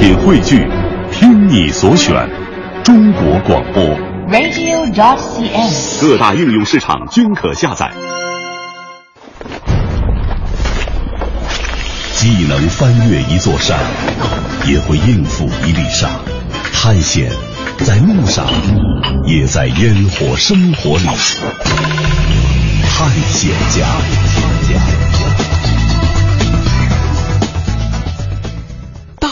[0.00, 0.66] 品汇聚，
[1.12, 2.26] 听你所选，
[2.82, 3.84] 中国广播。
[4.30, 6.00] radio.dot.cn，。
[6.00, 7.92] 各大应用市场均可下载。
[12.14, 13.78] 既能翻越一座山，
[14.66, 16.08] 也会应付一粒沙。
[16.72, 17.30] 探险，
[17.80, 18.46] 在路上，
[19.26, 21.04] 也在烟火生活里。
[22.88, 23.86] 探险家。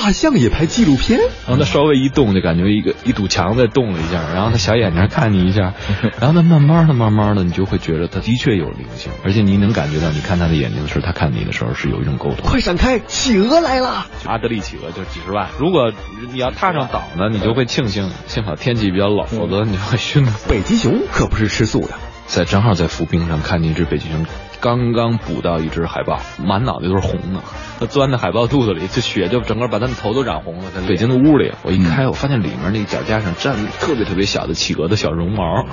[0.01, 5.75] 大象也拍纪录片，然后它稍微一动，就感觉一个一堵墙在动了一下，然后它小眼睛看你一下，
[6.21, 12.49] 然后它慢慢的、慢慢的，你就会觉得它的确有灵性，而且你能感觉到，你看它的眼睛的时候，它看你的时候是有一种沟通。
[12.49, 14.07] 快闪开，企鹅来了！
[14.25, 15.93] 阿德利企鹅就几十万，如果
[16.33, 20.33] 你要踏上岛呢，你就会庆幸，幸好天气比较冷，否则你会熏的。
[20.49, 21.95] 北极熊可不是吃素的，
[22.29, 24.25] 在正好在浮冰上看见一只北极熊，
[24.61, 27.41] 刚刚捕到一只海豹，满脑袋都是红的，
[27.79, 30.71] 它钻在海豹肚子里，这血就整个把它的头都染红了。
[30.75, 35.65] 在北京的屋里，我一开，我发现里面那个脚架上站了特别特别小的企鹅的小绒毛，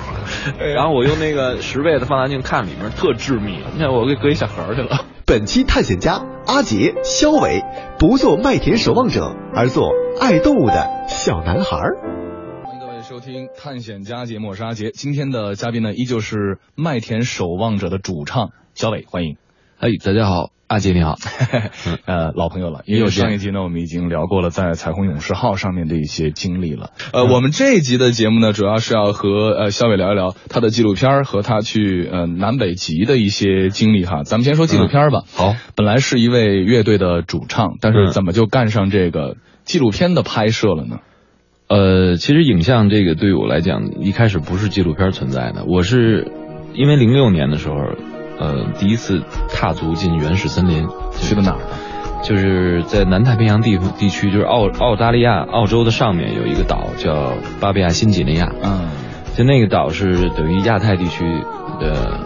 [0.58, 5.04] 然后我用那个十倍的放大镜看里面特致密，那我给搁一小盒去了。
[5.24, 7.64] 本期探险家阿杰、肖伟
[7.98, 9.90] 不做麦田守望者，而做
[10.20, 11.76] 爱动物的小男孩。
[12.62, 14.92] 欢迎各位收听《探险家》节目，我是阿杰。
[14.92, 19.36] 今天的嘉宾呢，依旧是麦田守望者的主唱小伟，欢迎。
[19.78, 21.14] 哎，大家好，阿杰你好。
[22.04, 26.90] 呃，老朋友了，因为上一集呢，我们已经聊过了在彩虹勇士号上面的一些经历了。
[27.14, 34.24] 呃，我们这一集的节目呢，主要是要和呃肖伟聊一聊他的纪录片和他去呃南北极的一些经历哈。
[34.24, 35.22] 咱们先说纪录片儿吧。
[35.34, 40.98] 好，本来是一位乐队的主唱，但是怎么就干上这个纪录片的拍摄了呢？
[41.68, 45.64] 呃，其实影像这个对于我来讲，一开始不是纪录片存在的。
[45.64, 46.30] 我是
[46.74, 47.76] 因为零六年的时候，
[48.38, 50.86] 呃，第一次踏足进原始森林，
[51.18, 51.58] 去的哪儿？
[52.22, 58.50] 就是在南太平洋地地区，就是澳澳大利亚、澳洲的上面有一个岛叫巴布亚新几内亚。
[58.64, 58.88] 嗯，
[59.36, 61.24] 就那个岛是等于亚太地区
[61.78, 62.18] 的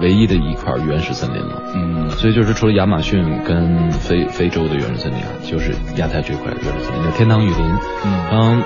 [0.00, 1.62] 唯一的一块原始森林了。
[1.74, 7.66] 嗯，所以就是除了亚马逊跟非非洲的原始森林啊，就是亚太这块原始森林叫天堂雨林。
[8.04, 8.62] 嗯嗯，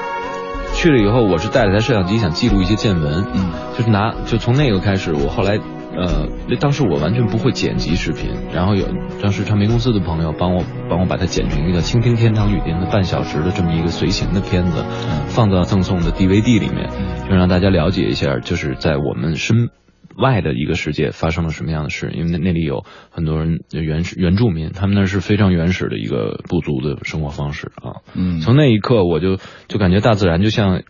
[0.75, 3.25] 去了以后，我是带了台摄像机，想记录一些见闻。
[3.32, 5.59] 嗯，就是拿就从那个开始，我后来
[5.97, 8.87] 呃，那当时我完全不会剪辑视频，然后有
[9.22, 14.84] 当时唱片公司的朋友帮我帮我把它剪成一个《倾听天堂雨林》的半小时的这么一个随行的片子，
[15.28, 16.91] 放到赠送的 DVD 里面，
[17.28, 19.71] 就让大家了解一下，就是在我们身。
[20.16, 22.12] 外的一个世界发生了什么样的事？
[22.15, 27.99] 因为那那里有很多人原始原住民，他们那是非常原始的一个部族的生活方式啊。
[28.15, 30.82] 嗯从那一刻我就就感觉大自然就像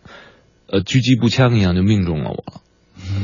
[0.69, 2.60] 呃狙击步枪一样，就命中了我了。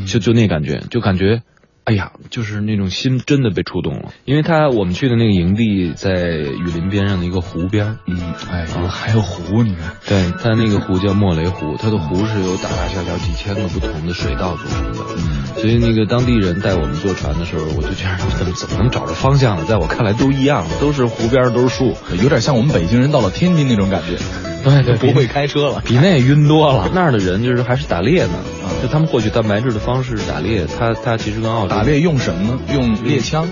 [0.07, 1.43] 就就那感觉，就感觉，
[1.91, 4.13] 哎呀，就是那种心真的被触动了。
[4.25, 15.01] 因为他我们去的那个营地在雨林边上的一个湖边，嗯，哎，还有湖，你看，对，他那个湖叫莫雷湖，它的湖是由大大小小几千个不同的水道组成的。
[15.19, 19.65] 嗯，所以那个当地人带我们坐船的时候，我就觉得怎么怎么能找着方向呢？
[19.65, 24.50] 在我看来都一样，都是湖边都是树，有点像我们北京人到了天津那种感觉。
[24.63, 26.91] 对对，不会开车了，比那晕多了。
[26.95, 28.33] 那儿的人就是还是打猎呢，
[28.65, 28.67] 啊。
[28.83, 30.67] 就他们获取蛋白质的方式是打猎。
[30.67, 32.55] 他他其实跟澳洲打猎用什么？
[32.55, 32.61] 呢？
[32.75, 33.47] 用猎枪，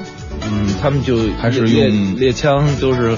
[0.51, 3.15] 嗯，他们就还是用猎枪都是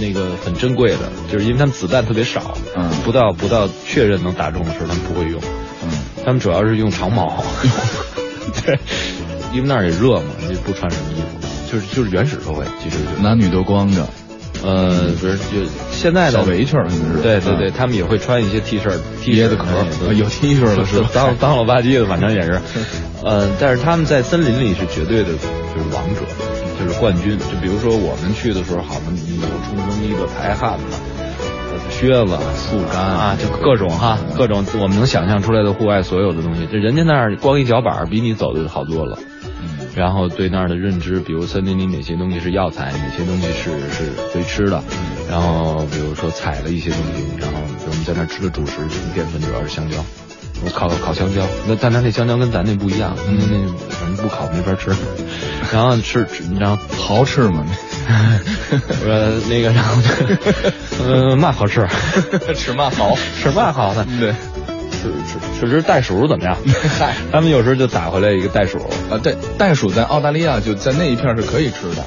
[0.00, 2.90] 那个很珍贵的，就是因为他们子弹特别少，嗯。
[3.04, 5.40] 不到不到确认能打中的时候，他们不会用，
[5.84, 5.90] 嗯，
[6.24, 7.42] 他们主要是用长矛，
[8.64, 8.78] 对，
[9.52, 13.22] 因为那儿也热嘛，就不穿什么衣服，就是就是原始社会，其实就。
[13.22, 14.06] 男女都光着，
[14.62, 18.90] 呃不是就现在的小围裙儿，是对对对，他们也会穿一些 T 恤、
[19.20, 22.60] T 恤椰子壳有 T 恤了是吧脏脏了吧唧的，反正也是。
[23.24, 26.22] 呃，但是他们在森林里是绝对的，就是王者，
[26.78, 27.38] 就是冠军。
[27.38, 30.96] 就比如说我们去的时候，好嘛，你有冲锋衣的、排汗的、
[31.72, 39.18] 呃靴子、速干啊，就各种哈，各种我们能想象出来的户外所有的东西，这人家那儿光一脚板儿比你走的好多了。
[39.94, 44.82] 然后对那儿的认知，比如森林里哪些东西是药材，哪些东西是是可以吃的，
[45.30, 47.58] 然后比如说采了一些东西，然后
[47.88, 48.72] 我们在那儿吃的主食，
[49.14, 49.98] 淀粉主要是香蕉，
[50.64, 54.90] 我烤烤香蕉，那但它那香蕉跟咱那不一样，那那反正不烤没法吃，
[55.72, 57.64] 然后吃吃然后 好吃吗？
[59.06, 60.02] 呃那个然后
[61.06, 61.86] 呃嘛好吃，
[62.56, 63.14] 吃嘛好？
[63.40, 64.06] 吃嘛好呢？
[64.18, 64.34] 对，
[65.02, 66.56] 吃吃吃只袋鼠怎么样？
[66.98, 68.78] 嗨，他们有时候就打回来一个袋鼠，
[69.10, 72.04] 啊，对，袋鼠在澳大利亚就在那一片是可以吃的。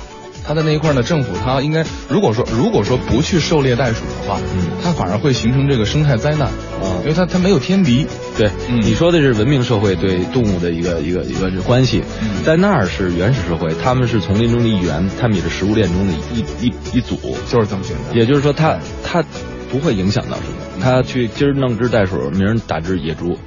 [0.48, 8.06] 它的那一块呢，政府它应该如果说如果说不去狩猎袋鼠的话，嗯，它反而会形成这个生态灾难啊，因为它它没有天敌。
[8.38, 12.04] 对，你说的是文明社会对动物的一个一个一个关系，
[12.46, 17.18] 在那儿是原始社会，他们是丛林中的一员，他们也是食物链中的一一一组，
[17.50, 18.16] 就是这么简单。
[18.16, 19.24] 也就是说，它它
[19.72, 23.38] 不会影响到什么，他去今儿弄只袋鼠，明儿打只野猪。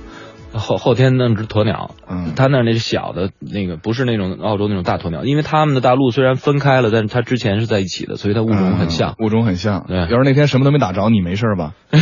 [0.53, 9.85] 后后天弄只鸵鸟，嗯，他那那是小的那个，不是那种澳洲那种大鸵鸟，因为他们的大陆虽然分开了，但是它之前是在一起的，所以它物种很像，物种很像。
[9.87, 11.75] 对，要是那天什么都没打着，你没事吧？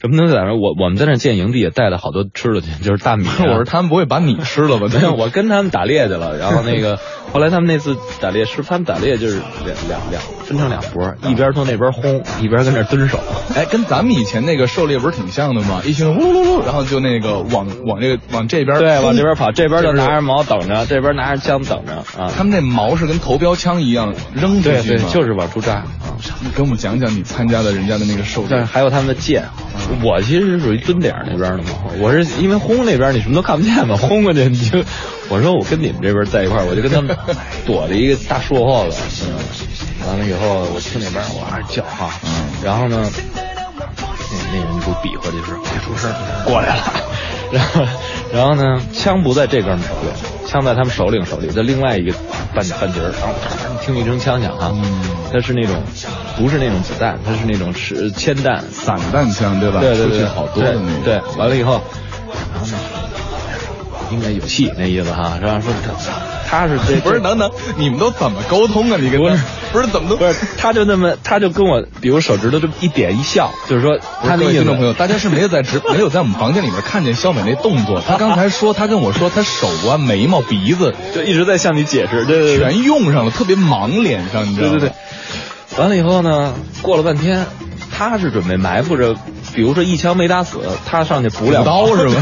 [0.00, 3.26] 什么都没打着，我我们在那建营地也带了好多吃的去，就是大米。
[3.40, 4.88] 我说他们不会把你吃了吧？
[4.92, 6.98] 对，我跟他们打猎去了，然后那个
[7.32, 13.18] 后来他们那次打猎是他们打猎就是两两两分成两拨，一边从那边轰，一边跟那蹲守。
[13.54, 15.80] 哎，跟咱们以前那个狩猎不是挺像的吗？
[15.84, 22.32] 一群人呜呜呜，然后就那个往往这个往这边对，往这边跑，这边就拿着矛等着，这边拿着枪等着啊。
[22.36, 25.86] 他们那矛是跟投标枪一样扔出去对，就是往出扎啊。
[26.40, 29.44] 你给我们讲讲你参加的人家的那个狩猎，还有他们的箭。
[30.02, 31.70] 我其实是属于蹲点那边的嘛，
[32.00, 34.82] 我是因为轰那边你什么都看不见嘛，轰过去你就，
[35.28, 37.16] 我说我跟你们这边在一块我就跟他们
[37.64, 42.30] 躲在一个大树后头，嗯，完了以后我听那边哇叫哈，嗯，
[42.64, 46.10] 然后呢，那那人就比划就是别出声
[46.44, 46.82] 过来了，
[47.52, 47.86] 然后
[48.32, 50.08] 然后呢，枪不在这哥们手里，
[50.46, 52.12] 枪在他们首领手里，在另外一个
[52.54, 53.34] 半半截儿，然后
[53.84, 54.74] 听一声枪响哈，
[55.32, 55.74] 它是那种。
[56.36, 59.80] 不是那种子弹，它是那种是铅弹、散弹枪，对吧？
[59.80, 61.80] 对对对，好多的那对，完了以后，
[62.52, 62.74] 然后呢，
[64.10, 65.58] 应该有戏那意思哈，是吧？
[65.58, 65.72] 说
[66.46, 68.98] 他是这不是等等，你们都怎么沟通啊？
[69.00, 69.34] 你跟他
[69.76, 84.78] 不是怎么都不是，他就那么他就跟我，比如手指头这么一点一笑，就是说他的听众朋友，大家是没有在直没有在我们房间里面看见肖美那动作，他刚才 说他跟我说他手啊、眉毛、鼻子就一直在向你解释，对对对，全用上了，特别忙脸上，你知道吗？
[84.78, 84.92] 对对对。
[85.78, 87.44] 完了以后呢，过了半天，
[87.92, 89.14] 他是准备埋伏着，
[89.54, 92.14] 比如说一枪没打死，他上去补两刀是吗？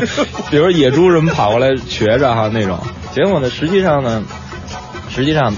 [0.50, 2.78] 比如野猪什么跑过来瘸着哈那种。
[3.14, 4.22] 结果呢，实际上呢，
[5.08, 5.54] 实际上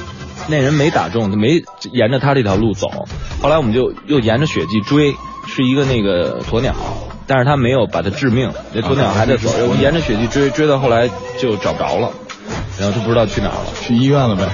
[0.51, 1.63] 那人没打中，没
[1.93, 2.89] 沿着他这条路走。
[3.41, 5.15] 后来我们就又沿着血迹追，
[5.47, 6.75] 是一个那个鸵鸟，
[7.27, 9.49] 但是他没有把它致命，那鸵鸟还在走。
[9.63, 11.09] 我们沿着血迹追，追到后来
[11.39, 12.11] 就找不着了。
[12.81, 14.49] 然后就不知道去哪儿了，去医院了呗，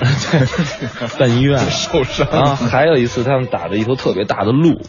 [1.18, 2.54] 办医院 受伤啊。
[2.56, 4.80] 还有一次，他们打着一头特别大的鹿，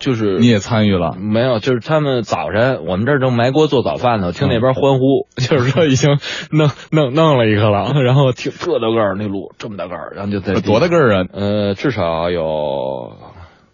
[0.00, 1.14] 就是你也参与了？
[1.16, 6.18] 没有，就是他们早晨我们这儿正埋锅做早饭呢，听那边欢呼， 就是说已经
[6.50, 7.92] 弄弄弄了一个了。
[8.02, 11.26] 然后挺特大个儿那鹿，这么大个儿，然后就在多大个儿啊？
[11.32, 13.12] 呃，至少有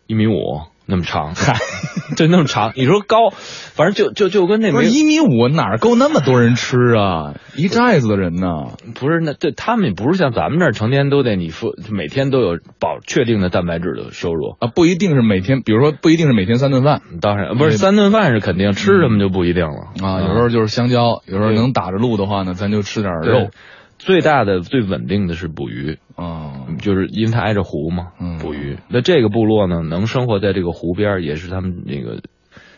[0.06, 0.61] 一米五。
[0.87, 1.55] 那么长，嗨，
[2.17, 2.73] 就那么长。
[2.77, 7.35] 你说高，反正就就就跟那不是一米五哪够那么多人吃啊？
[7.56, 8.49] 一寨子的人呢？
[8.94, 17.03] 不是那对他们也不是像咱们这儿成天都得你说每天都有保确定的蛋白质的收入啊，不一定是每天，比如说不一定是每天三顿饭。
[17.21, 20.21] 当然不是三顿饭是肯定，吃什么就不一定了啊。
[20.21, 23.50] 有时候就是香蕉，有时候能打着路的话呢，咱就吃点肉。
[23.99, 28.76] 最大的、最稳定的是捕鱼啊，就是因为它挨着湖嘛，捕鱼。
[28.88, 32.20] 那这个部落呢，能生活在这个湖边，也是他们那个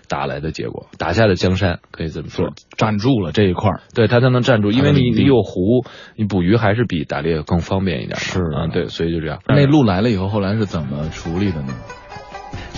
[0.09, 5.85] 打来的结果，打下的江山可以这么说，站住了这一块儿，对他才能站住，因为你你有湖，
[6.17, 8.19] 你捕鱼还是比打猎更方便一点。
[8.19, 9.41] 是啊，对，所以就这样。
[9.47, 11.75] 那鹿来了以后，后来是怎么处理的呢？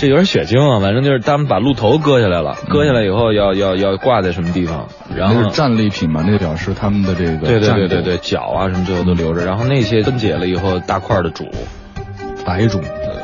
[0.01, 11.45] 这有点血腥啊，反正就是他们把鹿头割下来了，割下来以后要要要挂在什么地方，然后是战利品嘛，那表示他们的这个对对对对对脚啊什么最后都留着，然后那些分解了以后大块的煮，
[12.47, 12.81] 白煮，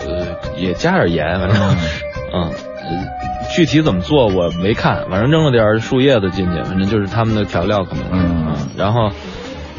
[0.06, 0.26] 呃
[0.58, 1.76] 也加点盐，反正
[2.34, 2.52] 嗯，
[3.54, 9.10] 具体怎么做我没看，反正扔了点树叶子进去，反正就是他们的调料可能，嗯，然后。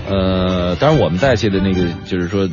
[0.09, 2.47] 呃，当然我们带去的那个就是说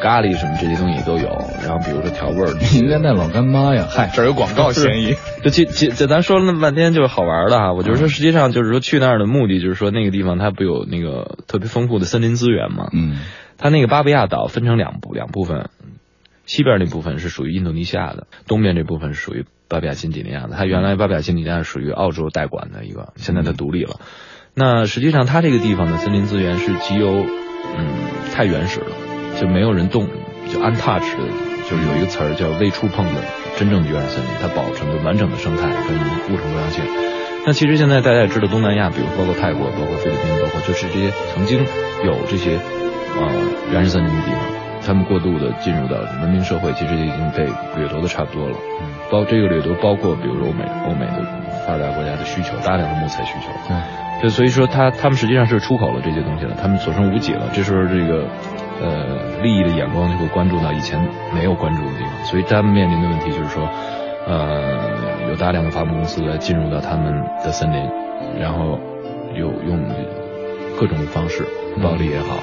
[0.00, 1.28] 咖喱什么这些东西都有，
[1.62, 5.14] 然后比如说调味儿，你应该带老干妈呀，嗨，这儿有广告嫌疑。
[5.44, 13.20] 就其其这咱说了那么半天就是好玩的哈，我就是说实际上就是说去那儿的目的就是说那个地方它不有那个特别丰富的森林资源嘛，嗯，
[13.56, 15.70] 它那个巴布亚岛分成两部两部分，
[16.46, 24.00] 西边那部分是属于印度尼西亚的，东边这部分是属于巴布亚新几内亚的，它原来巴布亚新几内亚是属于澳洲代管的一个，现在它独立了。
[24.54, 27.08] 那实际上，它这个地方的森林资源是极有，
[27.76, 27.86] 嗯，
[28.34, 28.86] 太原始了，
[29.40, 30.06] 就没有人动，
[30.52, 31.24] 就 untouched 的，
[31.68, 33.22] 就是有一个词儿叫未触碰的
[33.56, 35.96] 真正的原始森林，它保存着完整的生态跟
[36.28, 36.84] 物种多样性。
[37.46, 41.58] 那其实现在大家也知道，东南亚，比如包括泰国，包括菲律宾，包括就是这些曾经
[42.04, 42.58] 有这些
[43.16, 43.32] 呃
[43.72, 44.40] 原始森林的地方，
[44.84, 47.46] 他们过度的进入到文明社会，其实已经被
[47.78, 48.56] 掠夺的差不多了。
[48.82, 51.24] 嗯，包这个掠夺包括比如欧美欧美的
[51.66, 53.48] 发达国家的需求，大量的木材需求。
[53.68, 54.09] 对。
[54.22, 57.48] 就所以说，他他们实际上是出口了这些东西了，他们所剩无几了。
[57.54, 58.26] 这时候，这个
[58.82, 61.00] 呃利益的眼光就会关注到以前
[61.34, 63.66] 没有关注的地方，所以他们面临的问题就是说，
[64.26, 67.90] 呃，有大量的伐木公司来进入到他们的森林，
[68.38, 68.78] 然后
[69.34, 69.82] 有用
[70.78, 71.46] 各种方式，
[71.82, 72.36] 暴力也好，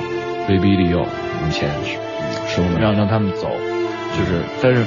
[0.50, 0.98] 威逼利诱，
[1.42, 1.70] 用钱
[2.48, 3.48] 收让让他们走，
[4.18, 4.84] 就是但是。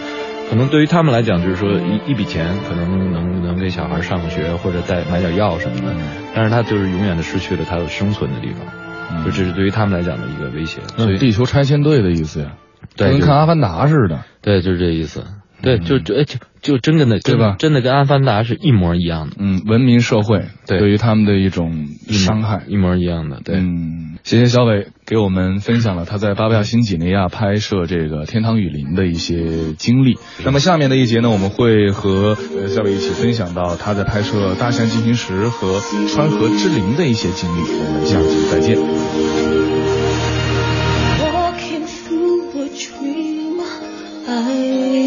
[0.51, 5.95] 可能对于他们来讲，就是说一一笔钱可能能能给小孩上个学或者再买点药什么的，
[6.35, 10.81] 但是他就是永远的失去了他的生存的地方，就这是对于他们来讲的一个威胁。
[10.97, 12.57] 所以地球拆迁队的意思呀，
[12.97, 15.25] 跟看阿凡达似的，对，就是这意思。
[15.63, 16.15] 对，就就
[16.63, 17.57] 就就真的那，对吧？
[17.59, 19.37] 真的跟阿凡达是一模一样的。
[19.39, 23.41] 嗯，文明社会对于他们的一种伤害，一模一样的。
[23.45, 30.19] 对，嗯，谢谢小伟给我们分享了他在巴布亚新几内亚拍摄这个《天堂雨林》的一些经历。
[30.45, 35.79] 那么下面的一节呢，我们会和呃小伟一起分享到他在拍摄《大象进行时》和
[36.15, 37.61] 《川河之灵》的一些经历。
[37.61, 38.79] 我们下期再见。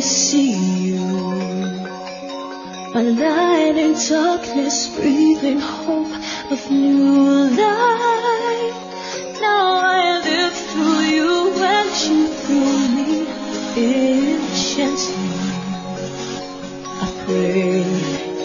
[0.04, 0.83] see you.
[2.94, 6.14] My light in darkness, breathing hope
[6.52, 8.78] of new life.
[9.42, 13.26] Now I live through you and you through me,
[14.36, 15.34] enchanting.
[16.86, 17.82] I pray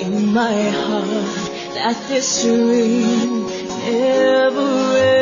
[0.00, 3.46] in my heart that this dream
[3.84, 5.17] never ends.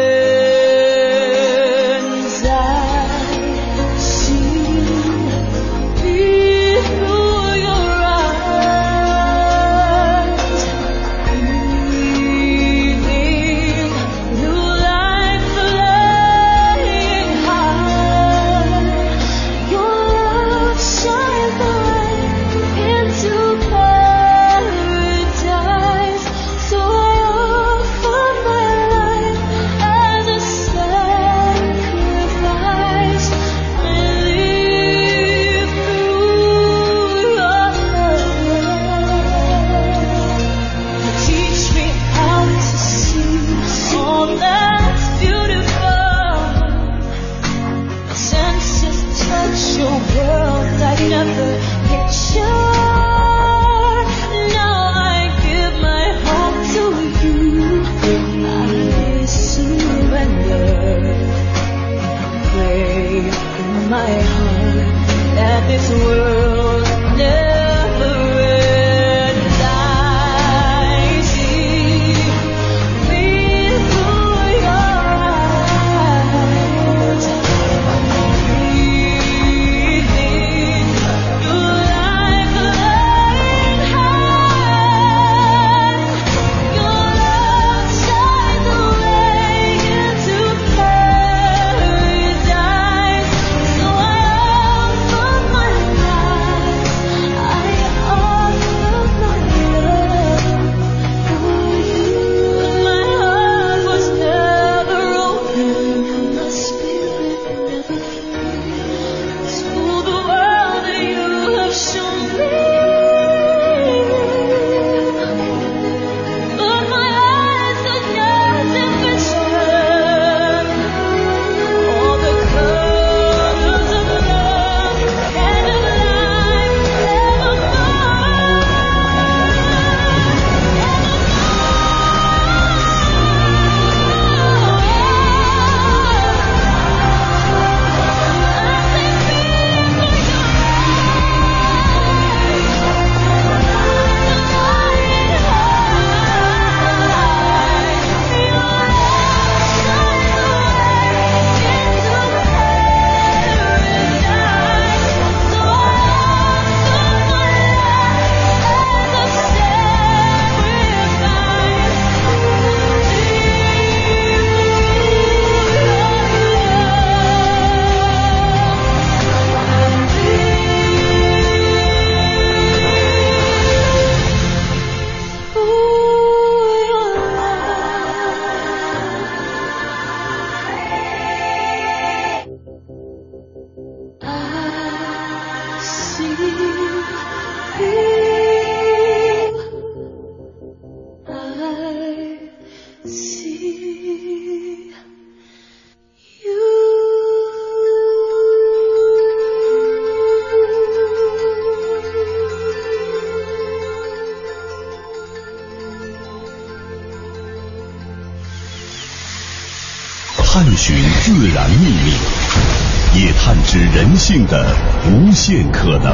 [214.27, 214.67] 性的
[215.09, 216.13] 无限可能。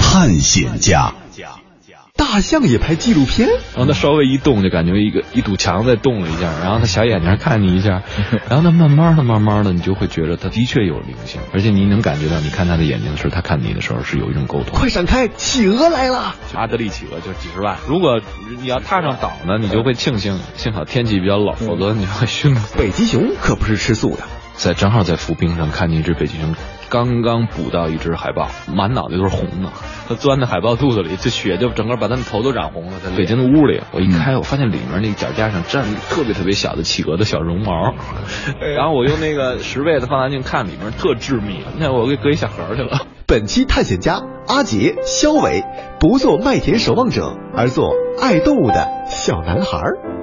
[0.00, 1.12] 探险家，
[2.16, 8.00] 大象也拍纪录片，然后它稍微一动，就感觉一个一堵墙在动了一下，然后它小眼睛看你一下，
[8.48, 14.70] 然后它慢慢的、慢慢的，你就会觉得它的确有灵性，而且你能感觉到，你看它的眼睛的时候，它看你的时候是有一种沟通。
[14.72, 16.36] 快闪开，企鹅来了！
[16.54, 18.18] 阿德利企鹅就几十万，如果
[18.62, 22.78] 你要踏上岛呢，你就会庆幸，幸好天气比较冷，否则你会熏死。
[22.78, 24.22] 北极熊可不是吃素的，
[24.54, 26.54] 在正好在浮冰上看见一只北极熊。
[26.90, 29.70] 刚刚捕到一只海豹，满脑袋都是红的，
[30.08, 32.98] 它钻在海豹肚子里，这血就整个把它的头都染红了。
[33.04, 37.94] 在北京的屋里，我一开，我发现里面那个脚架上站特别特别小的企鹅的小绒毛，
[38.76, 43.00] 然后我用那个十倍的放大镜看，里面特致密，那我给搁一小盒去了。
[43.26, 45.62] 本期探险家阿杰、肖伟
[46.00, 50.17] 不做麦田守望者，而做爱动物的小男孩。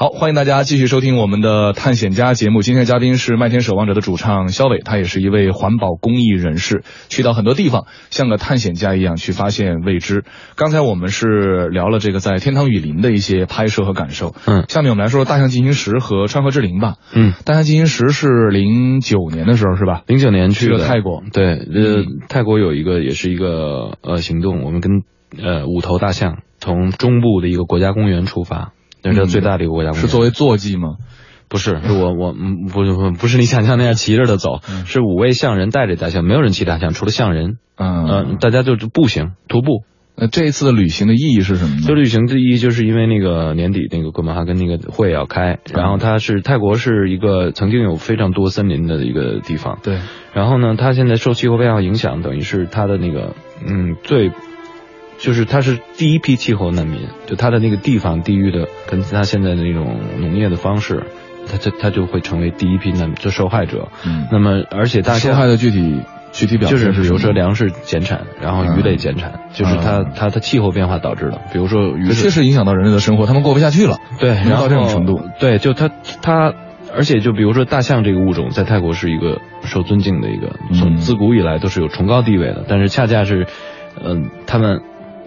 [0.00, 2.62] 好，欢迎大家继续收听我们的探险家节目。
[2.62, 10.24] 今天的嘉宾是麦田守望者的主唱肖伟，他也是一位环保公益人士，去到很多地方，像个探险家一样去发现未知。
[10.56, 16.94] 刚才我们是聊了这个在天堂雨林的一些拍摄和感受，嗯，下面我们来说大象进行时和川河之灵吧。
[17.12, 20.04] 嗯，大象进行时是零九年的时候是吧？
[20.06, 25.02] 零九年去了泰国，对，呃，泰国有一个也是一个呃行动，我们跟
[25.38, 28.72] 呃五头大象从中部的一个国家公园出发。
[29.02, 30.96] 那是最大的一个国家公园，是作为坐骑吗？
[31.48, 39.82] 不是，是我我嗯不不不是你想象那样骑着的走，是五位象人带着大象，没有人骑大象，除了象人，嗯，大家就是步行徒步。
[40.14, 41.82] 那这一次的旅行的意义是什么呢？
[41.86, 49.98] 就旅行的意义就是因为那个年底那个哥本哈根那个会要开，然后它是泰国是一个曾经有非常多森林的一个地方，对，
[50.34, 53.34] 然后呢，它现在受气候变化影响，等于是它的那个
[53.66, 54.30] 嗯最。
[55.20, 61.04] 就是他是第一批气候难民，就他的那个地方地域的，跟他现在的那种农业的方式，
[61.46, 63.88] 他他他就会成为第一批难就受害者。
[64.06, 66.00] 嗯，那么而且大受害的具体
[66.32, 71.38] 具体表现就是比如说粮食减产，然后鱼类减产，就是它它它气候变化导致的。
[71.52, 73.98] 比如说鱼确实影响到人类的生活，他们过不下去了。
[74.18, 75.20] 对，然后到这种程度。
[75.38, 75.90] 对，就它
[76.22, 76.54] 它，
[76.96, 82.64] 而且就比如说大象这个物种在泰国是一个受尊敬的一个，从自古以来都是有崇高地位的。
[82.66, 83.46] 但是恰恰是，
[84.02, 84.80] 嗯，他们。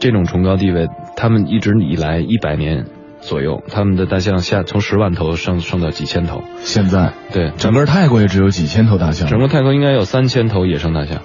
[0.03, 2.87] 这种崇高地位，他们一直以来一百年
[3.21, 6.43] 左右，他们的大象下从十万头上升到几千头。
[6.57, 9.29] 现在对整个泰国也只有几千头大象。
[9.29, 11.21] 整个泰国应该有三千头野生大象，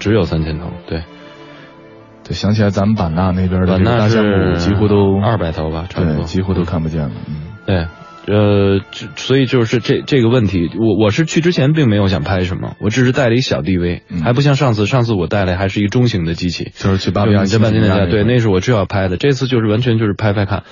[0.00, 0.72] 只有三千头。
[0.88, 1.04] 对，
[2.24, 7.12] 对，想起来咱们版纳那边的大象几乎都二百头吧，差不多几乎都看不见了。
[7.28, 7.86] 嗯，对。
[8.26, 8.80] 呃，
[9.14, 20.64] 所以就是这这个问题，我我是去之前并没有想拍什么，我只是带了一小 DV，还不像上次，上次我带来还是一个中型的机器，就是去巴比亚这半天的家，对，那是我就要拍的，这次就是完全就是拍拍看，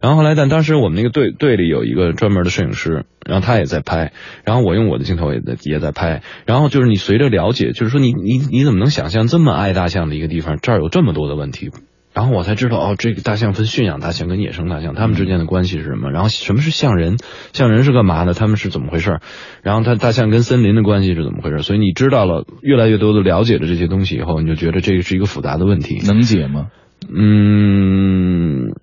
[0.00, 4.12] 然后后来但当时我们那个队队里有一个专门的摄影师，然后他也在拍，
[4.44, 11.70] 然后我用我的镜头也在也在拍，然后就是你随着了解，就是说你你你怎么能想象这么爱大象的一个地方，这儿有这么多的问题？
[12.14, 16.10] 然后我才知道哦，这个大象分驯养大象跟野生大象，它们之间的关系是什么？
[16.10, 17.16] 然后什么是象人？
[17.54, 18.34] 象人是干嘛的？
[18.34, 19.20] 他们是怎么回事？
[19.62, 21.62] 然后它大象跟森林的关系是怎么回事？
[21.62, 26.00] 所以你知道了越来越多的了解了这些东西以后，你就觉得这个是一个复杂的问题。
[26.06, 26.66] 能解吗？
[27.08, 28.74] 嗯，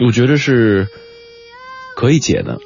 [0.00, 0.86] 我觉得是
[1.96, 2.58] 可以解的，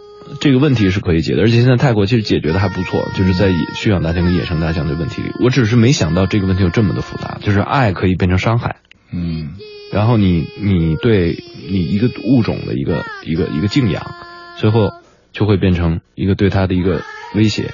[0.42, 1.40] 这个问题是可以解的。
[1.40, 8.76] 而且现在泰国其实解决的还不错，就是在驯养大象跟野生大象的问题里，我只是没想到这个问题有这么的复杂，就是爱可以变成伤害。
[9.10, 9.54] 嗯。
[9.92, 14.14] 然后你你对你一个物种的一个一个一个敬仰，
[14.58, 14.90] 最后
[15.32, 17.02] 就会变成一个对它的一个
[17.34, 17.72] 威胁，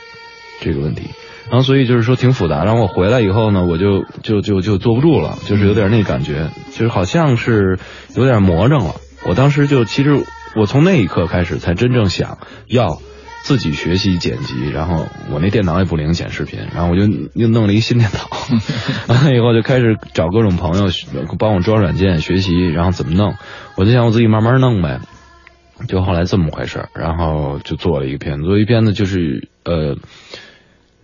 [0.61, 1.03] 这个问题。
[1.50, 2.64] 然后所以就是说挺复杂。
[2.64, 7.79] 然后我回来以后呢，我就就就就坐不住了，就是有点那感觉，就是好像是
[8.16, 8.94] 有点魔怔了。
[9.27, 10.24] 我当时就其实
[10.57, 13.00] 我从那一刻开始才真正想要。
[13.45, 17.03] 自己学习剪辑，然后我那电脑也不灵剪视频，然后我就
[17.35, 18.31] 又弄了一新电脑，
[19.07, 20.87] 完了以后就开始找各种朋友
[21.39, 23.35] 帮我装软件学习，然后怎么弄，
[23.77, 24.99] 我就想我自己慢慢弄呗，
[25.87, 29.99] 就后来这么回事然后就做了一个片子，做一片子就是呃，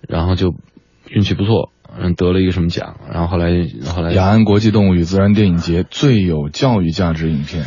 [0.08, 0.54] 然后就
[1.10, 3.50] 运气不错，嗯，得了一个什么奖，然后后来
[3.84, 7.66] 后来雅安国际动物与自然电影节最有教育价值影片。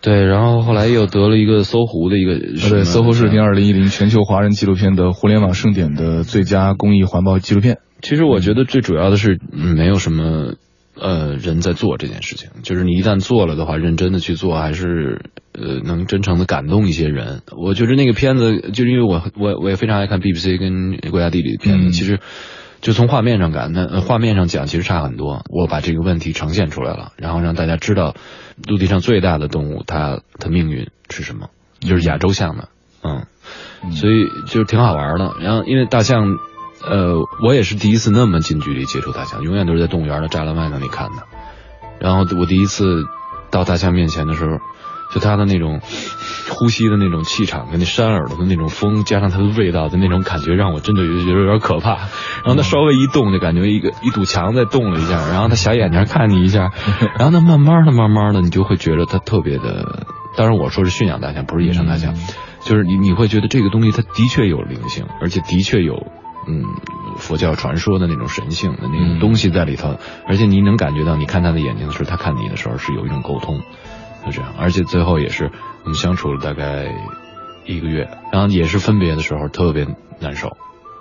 [0.00, 7.78] 对，然后后来又得了一个搜狐的一个，对，搜狐视频二零一零全球华人纪录片的互联网盛典的最佳公益环保纪录片。
[8.02, 10.54] 其实我觉得最主要的是，没有什么
[10.98, 15.20] 呃人在做这件事情，就是你一旦做了的话，认真的去做，还是
[15.52, 17.42] 呃能真诚的感动一些人。
[17.56, 22.20] 我觉得那个片子，就是因为我我我也非常爱看 BBC 跟国家地理的片子，其实。
[22.80, 25.44] 就从画面上感，那画面上讲其实差很多。
[25.50, 28.14] 我把这个问题呈现出来了，然后让大家知道，
[28.66, 32.68] 陆地上最大的动物它的命运是什么，就是亚洲象的。
[33.02, 33.26] 嗯，
[33.92, 35.34] 所以就是挺好玩的。
[35.40, 36.38] 然后因为大象，
[36.82, 41.22] 呃，我也是第一次那么近距离接触大象，永远都是在动物园的栅栏外那里看的。
[41.98, 43.04] 然后我第一次
[43.50, 44.58] 到大象面前的时候，
[45.12, 45.80] 就它的那种
[46.48, 51.96] 呼吸的那种气场，跟那扇耳朵的那种风，加上它的味道的那种感觉，让我真的觉得有点可怕。
[51.96, 56.70] 然后它稍微一动，就感觉一个一堵墙在动了一下，然后它小眼睛看你一下，
[57.18, 60.06] 然后它慢慢的、慢慢的，你就会觉得它特别的。
[60.36, 62.14] 当然我说是驯养大象，不是野生大象，
[62.62, 66.06] 就是你你会觉得这个东西它的确有灵性，而且的确有
[66.46, 66.62] 嗯
[67.16, 69.96] 佛教传说的那种神性的那种东西在里头，
[70.28, 73.60] 而且你能感觉到，你看他的眼睛的时候，他看你的时候是有一种沟通，
[74.24, 74.54] 就这样。
[74.58, 75.50] 而且最后也是
[75.84, 76.92] 我们相处了大概
[77.64, 79.86] 一个月，然后也是分别的时候特别
[80.20, 80.48] 难受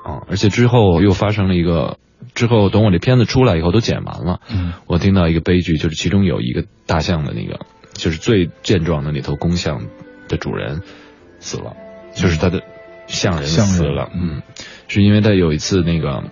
[0.04, 1.98] 啊，而且之后又发生了一个，
[2.34, 7.60] 之后等我这片子出来以后都剪完了，嗯，我听到一个悲剧，就是其中有一个大象的那个。
[7.92, 9.82] 就是最健壮的那头公象
[10.30, 10.84] 的主人
[11.40, 11.74] 死了，
[12.16, 12.62] 就是他的
[13.08, 14.42] 象人死了，嗯，
[14.88, 16.24] 是因为他有一次那个，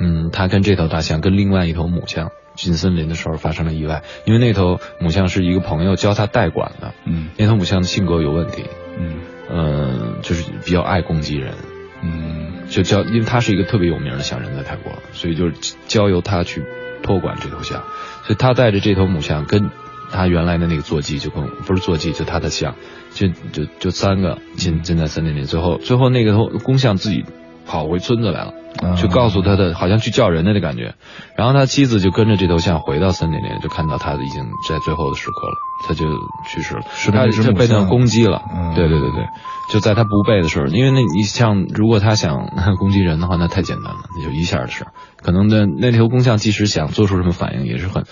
[0.00, 2.30] 嗯，他跟这头大象跟另外一头母象
[2.60, 8.64] 进森林的时候发生了意外，因为那头母象是一个朋友教他代管的，嗯，那头母象的性格有问题，
[8.98, 9.16] 嗯，
[9.48, 11.54] 呃，就是比较爱攻击人，
[12.02, 16.64] 嗯，就教，因为他是一个特别有名的象人，在泰国，所以就是交由他去
[17.02, 17.82] 托管这头象，
[18.24, 19.70] 所以他带着这头母象跟。
[20.12, 22.74] 他原来的那个坐骑就跟不是坐骑，就他的象，
[23.14, 27.24] 就就就三个进进在森林里，最后最后那个头公象自己
[27.70, 28.52] 跑回村子来了，
[28.96, 30.94] 去告诉他的，好像去叫人家的那感觉，
[31.36, 35.54] 然后他妻子就跟着这头象回到森林里，就看到他已经在最后的时刻了，
[35.86, 36.06] 他就
[36.48, 38.42] 去世了，他就被那攻击了，
[38.74, 39.24] 对对对对，
[39.72, 44.86] 就在他不备的时候，因为那你像如果他想攻击人的话，那太简单了，那就一下的事，
[45.22, 48.04] 可能那那头公象即使想做出什么反应，也是很。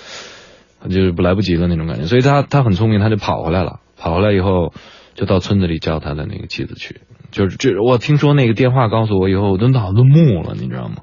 [0.89, 3.81] 就是不来不及了那种感觉，所以他他很聪明，他就跑回来了。
[3.99, 4.73] 跑回来以后，
[5.17, 7.01] 就到村子里叫他的那个妻子去。
[7.31, 10.97] 就是这，我听说那个电话告诉我以后，我都脑子木了，你知道吗？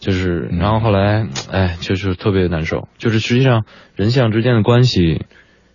[0.00, 2.88] 就是，然后后来，哎，就是特别难受。
[2.98, 5.26] 就是实际上人像之间的关系，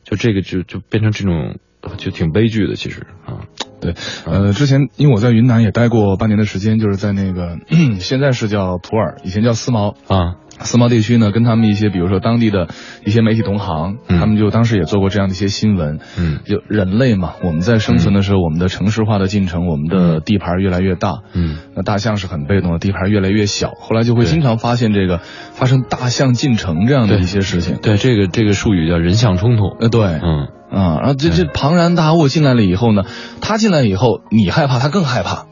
[0.03, 1.57] 就这个就就变成这种，
[1.97, 2.75] 就挺悲剧的。
[2.75, 3.47] 其实啊，
[3.79, 3.93] 对，
[4.25, 7.57] 呃，之前因为我在云南也待过半年的时间，就是在那个
[7.99, 10.35] 现在是叫普洱，以前叫思茅啊。
[10.59, 12.67] 思茅地区呢，跟他们一些，比如说当地的
[13.05, 15.99] 一些媒体同行，他们就当时也做过这样的一些新闻。
[16.17, 21.19] 嗯，就人类嘛，我们在生存的时候，我们的城市化的进程，我们的地盘越来越大。
[21.33, 23.69] 嗯，那大象是很被动的，地盘越来越小。
[23.77, 27.77] 后来就会经常发现这个发生大象进城这样的一些事情。
[27.79, 29.77] 对，这个这个术语叫人象冲突。
[29.79, 33.03] 呃，对，嗯啊，然后这这庞然大物进来了以后呢，
[33.41, 35.45] 他进来以后，你害怕，他更害怕。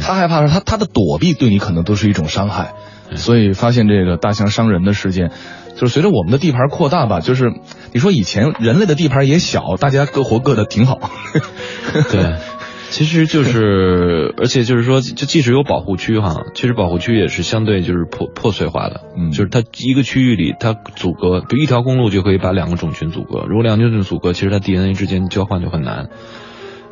[0.00, 2.72] 他害怕的是他他的躲避对你可能都是一种伤害。
[3.14, 5.30] 所以发现这个大象伤人的事件，
[5.76, 7.52] 就是随着我们的地盘扩大吧，就是
[7.92, 10.98] 你说以前人类的地盘也小，大家各活各的挺好。
[12.10, 12.36] 对，
[12.92, 26.10] 其实就是，而且就是说，就即使有保护区哈，其实保护区也是相对就是破破碎化的，嗯，就是它一个区域里它阻隔，就一条公路就可以把两个种群阻隔，如果两个种群阻隔，其实它 DNA 之间交换就很难，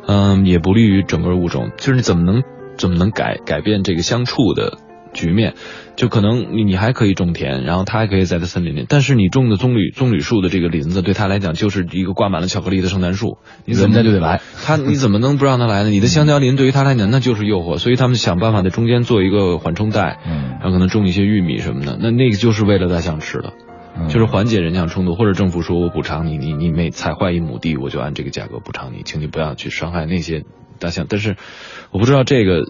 [0.07, 2.41] 嗯，也不利于整个物种，就是你怎么能
[2.77, 4.79] 怎么能改改变这个相处的？
[5.13, 5.53] 局面，
[5.95, 14.41] 就可能你你还可以种田，然后他还可以在他森林里，但是你种的棕榈棕榈树的这个林子，对他来讲就是一个挂满了巧克力的圣诞树，你怎么就得来？
[14.63, 15.89] 他你怎么能不让他来呢？
[15.89, 23.53] 你的香蕉林对于他来讲那就是诱惑，所以他们想办法在中间做一个缓冲带，嗯，然后可能种一些玉米什么的，那那个就是为了大象吃的，
[24.07, 30.43] 就是缓解人象冲突，或者政府说我补偿你，你你每踩坏一亩地，我就按这个价格补偿你，请你不要去伤害那些
[30.79, 31.05] 大象。
[31.09, 31.35] 但是
[31.91, 32.63] 我不知道这个。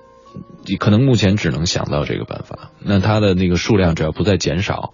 [0.65, 4.93] 你可能目前只能想到这个办法，那它的那个数量只要不再减少，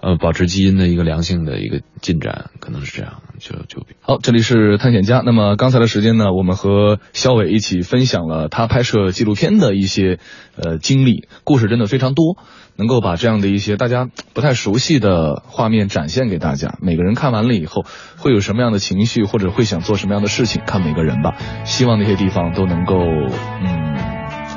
[0.00, 4.18] 呃，保持基因的一个良性的一个进展，可能是这样，就就好。
[4.22, 10.18] 这里是探险家，那么刚才的时间呢，我们和肖伟一起分享了他拍摄纪录片的一些
[10.56, 12.38] 呃经历，故事真的非常多，
[12.76, 16.78] 能够把这样的一些大家不太熟悉的画面展现给大家。
[16.80, 17.84] 每个人看完了以后
[18.16, 21.36] 会有什么样的情绪，或者会想做什么样的事情，看每个人吧。
[21.64, 23.91] 希望那些地方都能够嗯。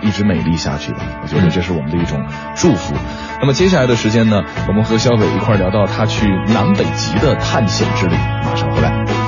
[0.06, 2.24] 一直美丽下去吧，我觉得这是我们的一种
[2.56, 2.94] 祝福。
[3.42, 8.16] 那么接下来的时间呢，我们和小伟一块聊到他去南北极的探险之旅，
[8.46, 9.25] 马上回来。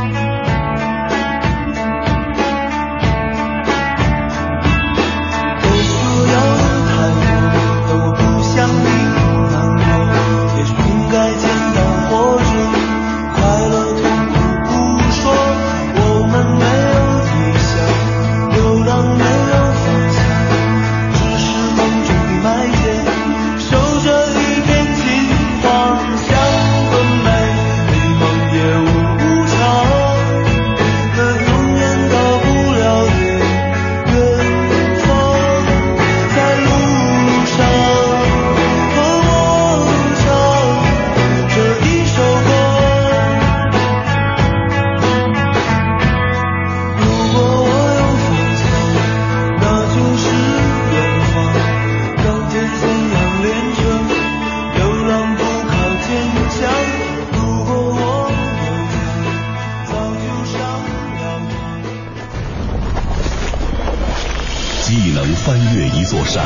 [65.98, 66.44] 一座山，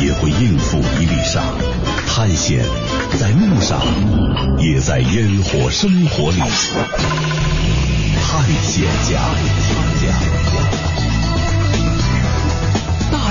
[0.00, 1.42] 也会应付一粒沙；
[2.08, 2.64] 探险
[3.20, 3.78] 在路上，
[4.58, 6.40] 也在烟火生活里。
[8.22, 9.20] 探险家。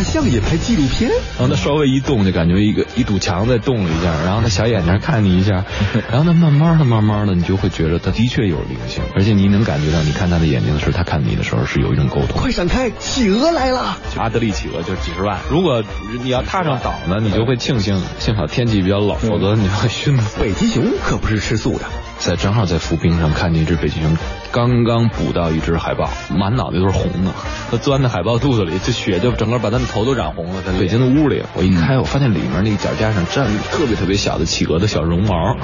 [0.04, 5.64] 大象也拍纪录片，然后它稍微一动，就感觉一个一堵墙在动了一下，然后它小眼睛看你一下，
[6.12, 12.42] 然后它慢慢的、慢慢的，你就会觉得它的确有灵性，而且你能感觉到，你看它的眼睛的时候，它看你的时候是有一种沟通。
[12.42, 13.98] 快闪开，企鹅来了！
[14.18, 15.82] 阿德利企鹅就几十万，如果
[16.22, 20.38] 你要踏上岛呢，你就会庆幸，幸好天气比较冷，否则你会熏死。
[20.38, 21.86] 北极熊可不是吃素的。
[22.24, 24.18] 在正好在浮冰上看见一只北极熊，
[24.50, 27.32] 刚刚捕到一只海豹，满脑袋都是红的，
[27.70, 30.62] 它钻在海豹肚子里，这血就整个把它的头都染红了。
[30.66, 35.58] 在北京的屋里，我一开，我发现里面那个脚架上站着特别特别小的企鹅的小绒毛，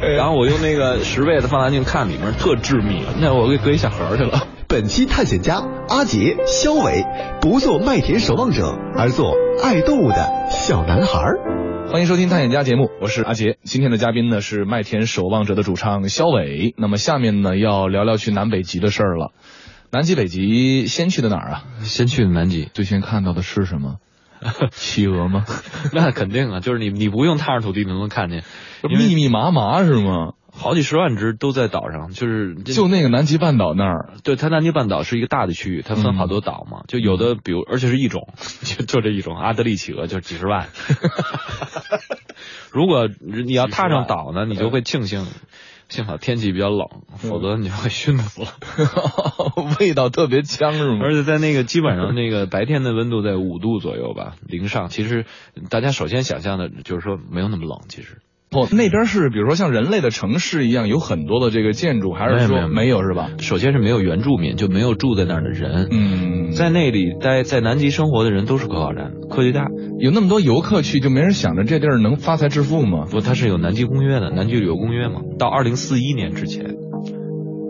[0.00, 4.48] 然后我用那个十倍的放大镜看里面特致密，那我给搁一小盒去了。
[4.66, 7.04] 本期探险家阿杰、肖伟
[7.40, 11.71] 不做麦田守望者，而做爱动物的小男孩。
[11.92, 13.58] 欢迎收听探险家节目，我是阿杰。
[13.64, 16.74] 今天的嘉宾呢是麦田守望者的主唱肖伟。
[16.78, 19.32] 那么下面呢要聊聊去南北极的事儿了。
[19.90, 21.64] 南极、北极，先去的哪儿啊？
[21.80, 22.70] 先去的南极。
[22.72, 23.96] 最先看到的是什么？
[24.72, 25.44] 企鹅吗？
[25.92, 28.42] 那肯定啊，就是你你不用踏上土地，能不能看见？
[28.82, 30.32] 密密麻麻是吗？
[30.54, 34.10] 好几十万只都在岛上，就是就那个南极半岛那儿。
[34.22, 36.84] 对，它南极半岛是一个大的区域，它分好多岛嘛。
[36.86, 38.28] 就有的，比如而且是一种，
[38.62, 40.68] 就就这一种阿德利企鹅，就是几十万。
[42.70, 45.26] 如果你要踏上岛呢，你就会庆幸，
[45.88, 46.86] 幸好天气比较冷，
[47.16, 48.48] 否则你就会熏死了。
[49.80, 51.00] 味道特别呛是吗？
[51.02, 54.90] 而且在那个基本上那个白天的温度在五度左右吧，零上。
[54.90, 55.24] 其实
[55.70, 58.18] 大家首先想象的就是说没有那么冷，其实。
[58.54, 63.30] 哦，那边是比如说像人类的城市一样，有很多的这个建筑，还是说没有是吧？
[63.38, 65.88] 首先是没有原住民，就没有住在那儿的人。
[65.90, 73.06] 嗯，在那里待在南极生活的人都是科考站科学家，有那么多游客去，就没人想着这地儿能发财致富吗？
[73.10, 76.76] 不，它是有南极公约的，南极旅游公约嘛，到二零四一年之前。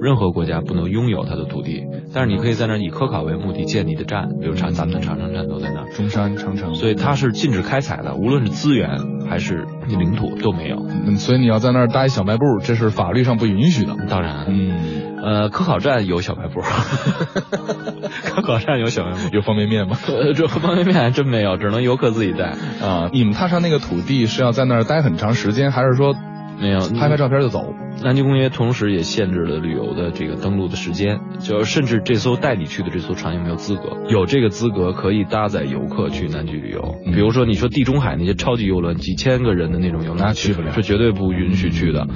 [0.03, 8.99] 任何国家不能拥有它的土地，但是你可以在那儿以科考为目的建你的站，比如长咱们的长城站都在那儿，中山长城，所以它是禁止开采的，无论是资源
[9.31, 10.85] 还是你领土都没有。
[11.07, 13.95] 嗯，所以你要在那儿搭小卖部，这是法律上不允许的。
[14.09, 16.61] 当然，嗯，呃，科考站有小卖部，
[18.35, 19.97] 科考站有小卖部，有方便面吗？
[20.35, 23.09] 这方便面还真没有，只能游客自己带啊。
[23.13, 26.15] 你们踏上那个土地是要在那儿待很长时间，还是说？
[26.63, 27.75] 没有拍拍照片就走。
[28.03, 33.99] 南极公约同时也限制了旅游的这个登陆的时间，就甚至这艘带你去的这艘船有没有资格？
[34.09, 36.95] 有这个资格可以搭载游客去南极旅游。
[37.05, 42.07] 比如说你说地中海那些超级游轮，几千个人的那种游轮，去不了，是绝对不允许去的。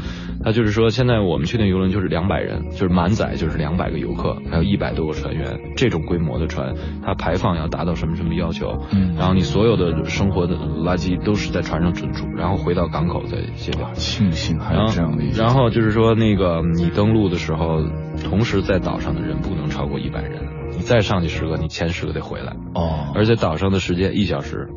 [0.43, 8.79] 他就是说，现在我们去那游轮就是两百人，就是满载就是两百个游客，还有一百多个船员，这种规模的船，它排放要达到什么什么要求？
[8.93, 13.93] 嗯，然后你所有的生活的垃圾都是在船上存储，然后回到港口再卸掉。
[13.95, 17.83] 庆幸还有这样的一然后就是说，那个你登陆的时候，
[18.23, 22.55] 同时在岛上的人不能超过一百人，你再上去十个，你前十个得回来。
[22.75, 24.69] 哦，而且岛上的时间一小时，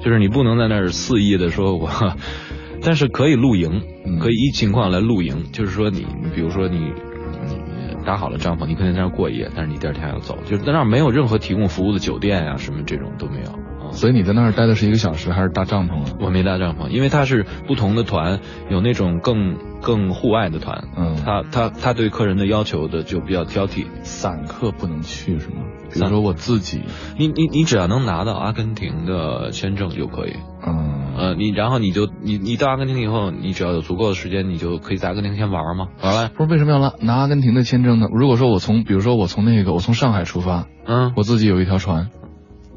[0.00, 1.90] 就是你不能在那儿肆意的说我。
[2.86, 3.80] 但是可以露营，
[4.20, 5.44] 可以依情况来露营。
[5.52, 13.63] 就是说，你你比如说你你搭好了帐篷，你可以在那儿过夜，但是你第二天要走，就是在那儿没有任何提供服务的酒店呀，什么这种都没有。
[13.94, 16.16] 所以你在那儿待的是一个小时，还是搭帐篷啊？
[16.20, 25.62] 我没搭帐篷，因为它是不同的团，有那种更更户外的团，嗯，他他他对客人的要求的就比较挑剔，散客不能去是吗？
[25.92, 26.82] 比如说我自己，
[27.16, 30.32] 你你你只要能拿到阿根廷的签证就可以，
[30.66, 36.30] 嗯，呃，你然后你就你你到阿根廷以后，你只要有足够的时间，你就可以在阿根廷先玩嘛，玩完。
[36.36, 38.08] 不是为什么要拿拿阿根廷的签证呢？
[38.12, 42.08] 如果说我从，比如说我从那个我从上海出发，嗯，我自己有一条船，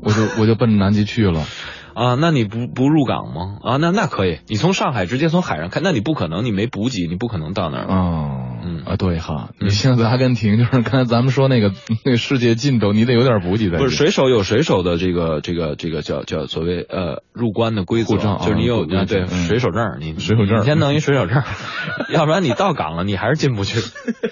[0.02, 1.44] 我就我就奔着南极去了。
[1.98, 3.58] 啊，那你不不入港吗？
[3.64, 7.86] 啊，那那可以，你从上海直接从海上看，那你不可能，你没补给，你不可能到那儿。
[7.88, 11.72] 哦，嗯啊，对哈，你现在阿根廷，就是刚才咱们说那个
[12.06, 13.80] 那个世界尽头，你得有点补给在。
[13.80, 21.42] 不是水手有水手的这个这个这个叫叫所谓呃入关的规则，就是你有啊对水手证，你水手证，你先弄一水手证，
[22.14, 23.80] 要不然你到港了你还是进不去。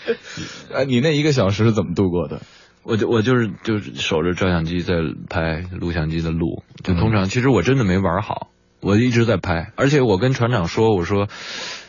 [0.71, 2.41] 哎，你那一个小时是怎么度过的？
[2.85, 4.95] 我就我就是就是守着照相机在
[5.27, 11.27] 拍录像机的录，就通常其实我真的没玩好，我一直在拍，而且我跟船长说，我说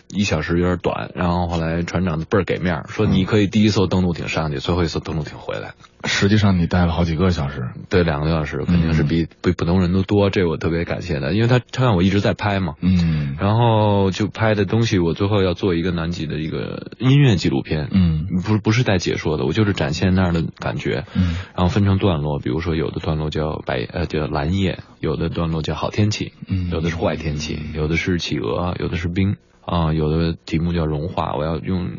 [0.08, 5.74] 一小时有点短，然后后来船长倍儿给面，说你可以第一艘登陆艇上去，最后一艘登陆艇回来。
[6.04, 26.70] 实际上你待了好几个小时，对，两个多小时肯定是比比普通人都多，这我特别感谢他，因为他他让我一直在拍嘛，嗯，然后就拍的东西，我最后要做一个南极的一个音乐纪录片，嗯，不是不是带解说的，我就是展现那儿的感觉，嗯，然后分成段落，比如说有的段落叫白呃叫蓝夜，有的段落叫好天气，嗯。
[26.70, 29.36] 有的是坏天气，有的是企鹅，有的是冰。
[29.66, 31.90] 啊，有的题目叫融化，我要用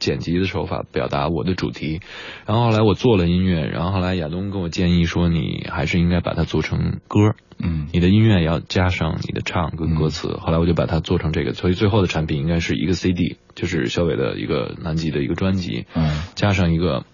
[0.00, 2.00] 剪辑的手法表达我的主题。
[2.46, 7.18] 然后后来我做了音乐，然后后来亚东跟我建议说，你还是应该把它做成歌，
[7.58, 10.36] 嗯你的音乐要加上你的唱跟歌词。
[10.40, 17.04] 后来我就把它做成这个，所以最后的产品应该是一个 CD，就是肖伟的一个南极的一个专辑，嗯加上一个。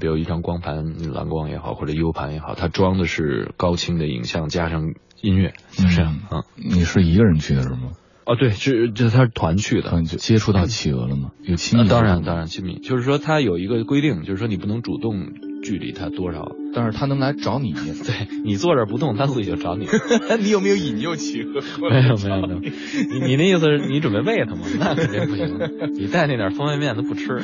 [0.00, 4.92] 比如一张光盘，蓝光也好，或者 U 盘也好，它装的是高清的影像，加上
[5.22, 6.42] 音乐，就这样啊。
[6.56, 7.92] 你是一个人去的是吗？
[8.26, 11.30] 哦，对，是这他是团去的，团去接触到企鹅了吗？
[11.42, 11.88] 有亲密、嗯？
[11.88, 15.32] 当然，当然亲密，就是说他有一个规定，就是说你不能主动
[15.66, 17.72] 距离他多少，但是他能来找你。
[18.06, 19.86] 对你坐这儿不动，他自己就找你。
[20.40, 21.60] 你有没有引诱企鹅？
[21.90, 22.60] 没有没有没有。
[22.60, 24.62] 你你那意思是你准备喂它吗？
[24.78, 25.58] 那肯定不行。
[25.94, 27.40] 你带那点方便面它不吃。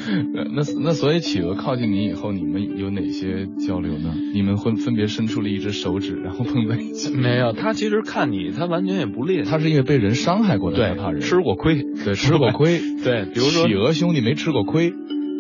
[0.55, 4.15] 那那所以企鹅靠近你以后，你们有哪些交流呢？
[4.33, 7.13] 你们会分别伸出了一只手指，然后碰在一起？
[7.15, 9.43] 没有，它其实看你，它完全也不猎。
[9.43, 12.81] 它是因为被人伤害过的，对，怕人吃过亏，对，吃过亏。
[13.03, 14.93] 对，比如说企鹅兄弟没吃过亏。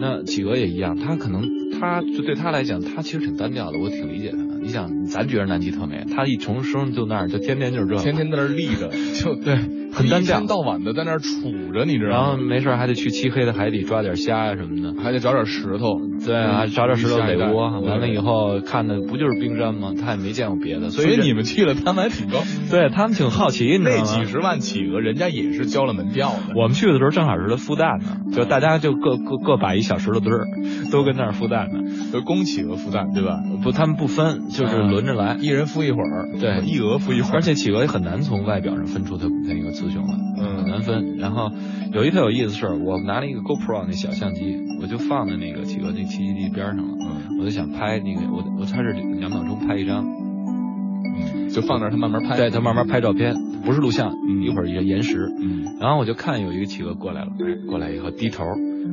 [0.02, 4.58] 那企鹅也一样，它可能它就对它来讲，它其实挺单调的，我挺理解它的。
[4.60, 8.88] 你想，咱觉得南极特美，它一从生就那儿，就天天就是这，天天在那儿立着，
[9.22, 9.54] 就对，
[9.92, 12.16] 很单调，一天到晚的在那儿杵着，你知道吗？
[12.16, 17.80] 然后没事还得去漆黑的海底抓点虾呀什么的，还得找点石头，对啊，找找石头垒窝。
[17.80, 19.92] 完了以后看的不就是冰山吗？
[19.98, 22.38] 他也没见过别的，所以你们去了，他们还挺高，
[22.70, 24.02] 对他们挺好奇，你知道吗？
[24.04, 26.54] 那几十万企鹅，人家也是交了门票的。
[26.56, 30.46] 我们去的时候正好是他孵蛋呢，就大家就各各各摆一小石头堆儿，
[30.90, 31.80] 都跟那儿孵蛋呢。
[32.12, 33.40] 就公企鹅孵蛋，对吧？
[33.62, 37.34] 不，他们不分，就是轮着来，一人孵一会儿，对，一鹅孵一会儿。
[37.34, 41.16] 而且企鹅也很难从外表上分出它那个雌雄来，嗯，很难分。
[41.16, 41.50] 然后
[41.92, 57.30] 有一特有意思的事儿，我拿了一个 GoPro 那小相机，我就放在那个企鹅那栖息地边上了，嗯，我就想拍那个，我我它是两秒钟拍一张，嗯，就放那儿它慢慢拍，对，他慢慢拍照片，不是录像，嗯、一会儿一个延时，嗯，然后我就看有一个企鹅过来了，
[57.66, 58.44] 过来以后低头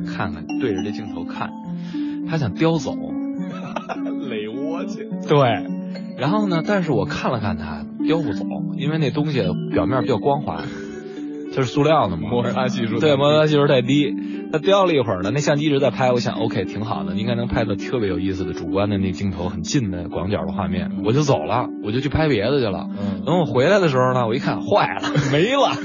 [0.06, 1.50] 看看，对着这镜头看，
[2.28, 2.96] 他想叼走。
[4.30, 5.38] 垒窝去，对，
[6.16, 6.62] 然后呢？
[6.64, 8.44] 但是我看了看它，叼不走，
[8.76, 10.62] 因为那东西表面比较光滑，
[11.52, 14.14] 就是塑料的嘛，摩擦系数对，摩擦系数太低。
[14.52, 22.86] 它雕了一会儿呢，那相机一直在拍，我想 OK 挺好的，应该能拍到特别有意思的主观的那镜头很近的广角的画面，我就走了，我就去拍别的去了。
[22.90, 25.76] 嗯，等我回来的时候呢，我一看坏了， 没了。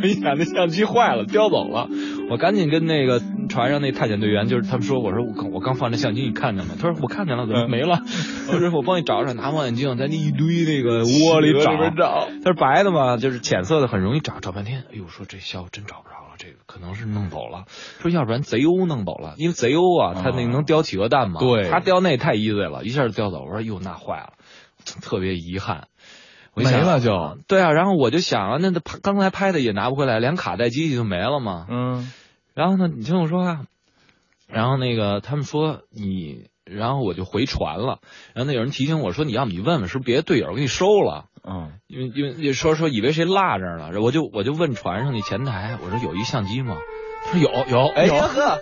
[0.00, 1.86] 我一看那相机坏了，叼走了，
[2.32, 6.74] 我赶紧跟那个船上那探险队员，就是他们说，我说我我刚放这相机，你看见了？
[6.80, 8.00] 他说我看见了，怎么没了？
[8.50, 11.90] 我说我帮你找找，拿望远镜在那一堆那个窝里找。
[11.90, 14.84] 找， 它是白的嘛，就是浅色的，很容易找，找半天。
[14.90, 17.66] 哎呦，说这小真找不着了，这个可能是弄走了。
[18.00, 23.44] 说要不然贼鸥弄走了，因为贼鸥啊，它那能叼企鹅蛋嘛，对，它叼那太 easy 了，一下就叼走。
[23.44, 24.32] 我说哟，那坏了，
[25.02, 25.88] 特别遗憾。
[26.54, 31.66] 没了就对啊，然后我就想啊，那拍刚才拍的也拿不回来，连卡带机器就没了嘛。
[31.70, 32.12] 嗯，
[32.54, 33.66] 然后呢，你听我说啊，
[34.48, 37.98] 然后那个他们说你，然后我就回传了。
[38.34, 41.26] 然后那有人提醒我说，你要么你问问是不是别的队友给你收了。
[41.44, 46.76] 嗯，因为因为说说以为谁落这儿了，我就我就问船上那前台，我说有一相机吗？
[47.24, 48.60] 他说有有，哎呀 呵，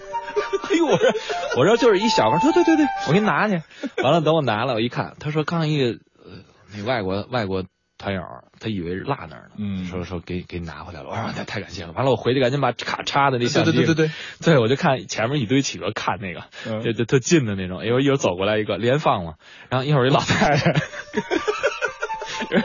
[0.70, 1.12] 哎呦我说
[1.58, 3.60] 我说就是一小块，对对对对，我给你拿去。
[4.02, 7.64] 完了等我拿了，我一看，他说刚一个呃那外国外国。
[8.00, 8.22] 团友，
[8.58, 11.92] 他以为是落那儿了，嗯，说说给给你拿回来了，我说太太感谢了。
[11.92, 14.10] 完了，我回去赶紧把卡插的那相机，对对对对
[14.54, 17.84] 对，我就看前面一堆企鹅看那个，嗯、就就特近的那种。
[17.84, 19.34] 一会儿一会儿走过来一个连放了，
[19.68, 20.72] 然后一会儿一老太太，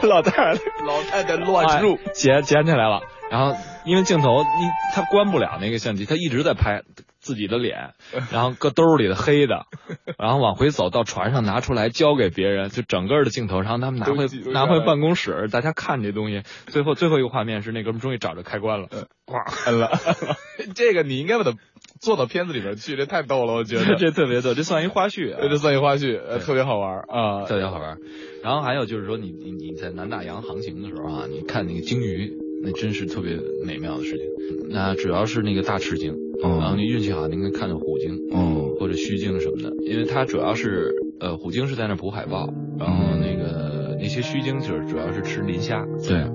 [0.08, 0.52] 老太太
[0.86, 6.82] 老太太乱入捡捡起来了，然后因为镜头你他关不了那个相机，他一直在拍。
[7.26, 7.94] 自己的脸，
[8.30, 9.66] 然后搁兜里的黑的，
[10.16, 16.42] 然后往回走到船上拿出来交给别人，就整个的镜头，然后他们拿回拿回办公室，大家看这东西。
[16.68, 18.88] 最后最后一个画面是那哥们终于找着开关了，
[19.26, 19.90] 哇，摁了。
[20.76, 21.52] 这个你应该把它
[22.00, 27.98] 做到片子里边去，这太逗了，我觉得这特别逗，这算一花絮，这算一花絮，呃，特别好玩啊，特别好玩。
[28.44, 34.26] 然后还有就是说，你你你在南大洋航行的时候啊，你看那个鲸鱼，那真是特别美妙的事情。
[34.70, 36.14] 那主要是那个大翅鲸。
[36.44, 46.26] 嗯、然后你运气好，你能看到虎鲸，嗯，或者须鲸什么的，因为它主要是呃虎鲸是在那捕海豹，然后那个那些须鲸就是主要是吃磷虾，对，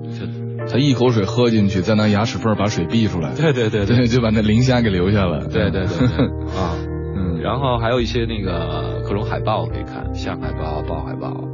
[0.68, 6.26] 它一口水喝进去，再拿牙齿缝把水逼出来，对对对对， 就把那磷虾给留下了，对对对对
[6.58, 6.76] 啊，
[7.16, 11.44] 嗯，然后还有一些那个各种海豹可以看，象海豹、豹海豹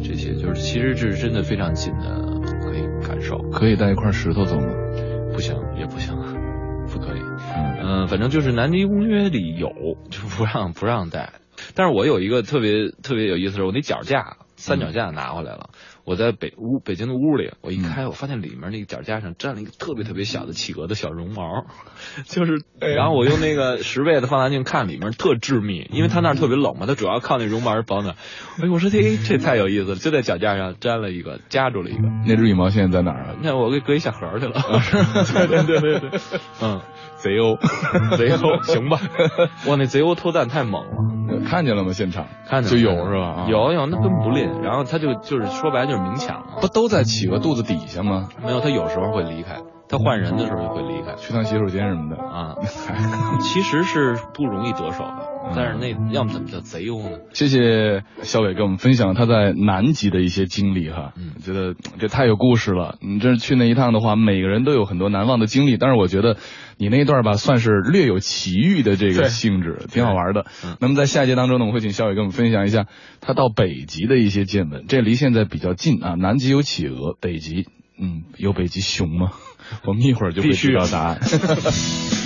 [0.00, 3.38] 这些，就是其实这是真的非常近的可以感受。
[3.50, 4.66] 可以带一块石头走吗？
[5.32, 6.14] 不行，也不行。
[7.86, 9.70] 嗯、呃，反正就是南极公约里有，
[10.10, 11.34] 就不让不让带。
[11.74, 15.70] 但是我有一个特别特别有意思的是，我那脚架三脚架拿回来了，
[16.04, 21.64] 我在北屋北京的屋里，我一开，我发现里面那个脚架上站了一个特别特别小的企鹅的小绒毛，
[22.26, 28.16] 就是，然后我用那个十倍的放大镜看里面特致密，因为它那儿特别冷嘛，它主要靠那绒毛保暖。
[28.62, 32.08] 哎，我说这这太有意思了，就在脚架上粘了一个，夹住了一个。
[32.26, 33.36] 那只羽毛现在在哪儿啊？
[33.42, 34.60] 那我给搁一小盒去了。
[35.32, 36.20] 对对对对对，
[36.62, 36.80] 嗯，
[37.16, 37.56] 贼欧，
[38.16, 38.98] 贼欧， 行吧。
[39.66, 41.92] 哇，那贼欧偷蛋太猛了，看见了吗？
[41.92, 43.46] 现场看见就有是吧？
[43.48, 44.48] 有有，那根本不吝。
[44.62, 46.68] 然后他就就是说白了就是明抢不。
[46.68, 48.28] 都在企鹅肚子底下吗？
[48.42, 49.56] 没有，他有时候会离开。
[49.88, 52.56] 他换人的时候就会离开，去趟洗手间什么的啊。
[53.40, 57.18] 其实是不容易得手的，但是那要么怎么叫贼优呢？
[57.32, 61.12] 谢谢小伟跟我们分享他在南极的一些经历哈。
[61.16, 62.96] 嗯，觉得这太有故事了。
[63.00, 65.76] 你这去那一趟的话，每个人都有很多难忘的经历。
[65.76, 66.36] 但是我觉得
[66.78, 70.46] 你那一段吧，算是略有奇遇的这个性质，挺好玩的。
[70.80, 72.86] 那么在下一节当中呢，我会请肖伟跟我们分享一下
[73.20, 74.84] 他到北极的一些见闻。
[74.88, 77.66] 这离现在比较近啊，南极有企鹅，北极。
[77.98, 79.32] 嗯，有北极熊吗？
[79.86, 81.18] 我们一会儿就会知道答案。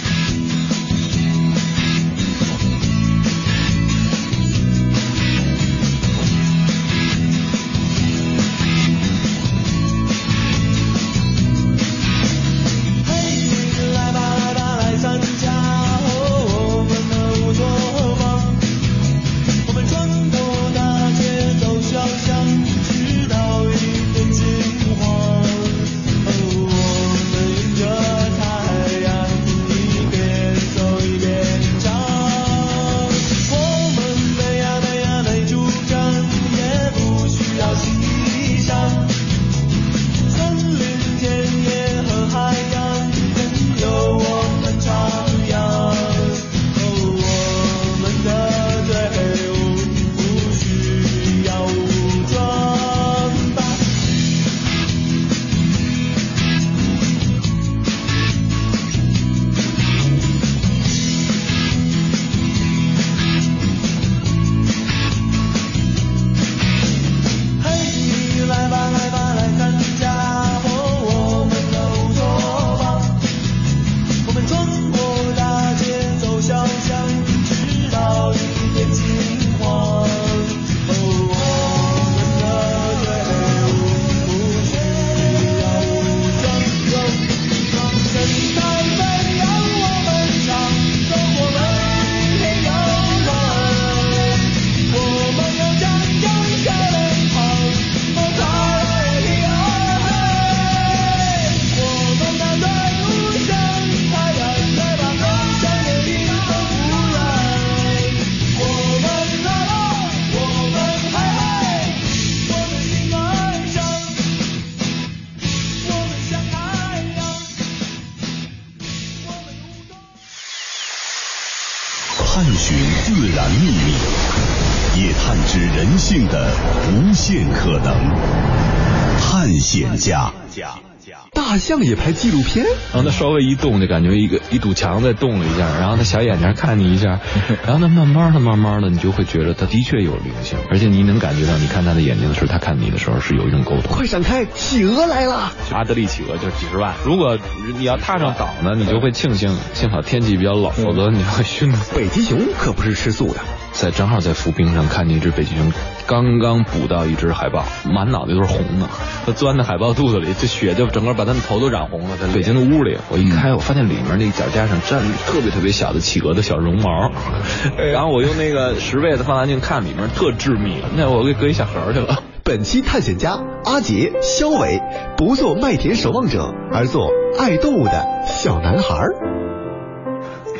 [131.32, 137.18] 大象也拍纪录片，然后它稍微一动，就感觉一个一堵墙在动了一下，然后它小眼睛看你一下，
[137.66, 143.96] 然后它慢慢的、慢慢的，你就会觉得它的确有灵性，而且你能感觉到，你看它的眼睛的时候，它看你的时候是有一种沟通。
[143.96, 145.52] 快闪开，企鹅来了！
[145.72, 147.36] 阿德利企鹅就是几十万，如果
[147.76, 151.78] 你要踏上岛呢，你就会庆幸，幸好天气比较冷，否则你会熏的。
[151.96, 153.40] 北极熊可不是吃素的。
[153.80, 155.72] 在正好在浮冰上看见一只北极熊，
[156.06, 158.86] 刚刚捕到一只海豹，满脑袋都是红的，
[159.24, 162.18] 它钻在海豹肚子里，这血就整个把它的头都染红了。
[162.18, 167.10] 在北京的屋里，我一开，我发现里面那个脚架上站特别特别小的企鹅的小绒毛，
[167.90, 172.22] 然后我用那个十倍的放大镜看里面特致密，那我给搁一小盒去了。
[172.44, 174.78] 本期探险家阿杰、肖伟
[175.16, 177.08] 不做麦田守望者，而做
[177.38, 179.39] 爱动物的小男孩。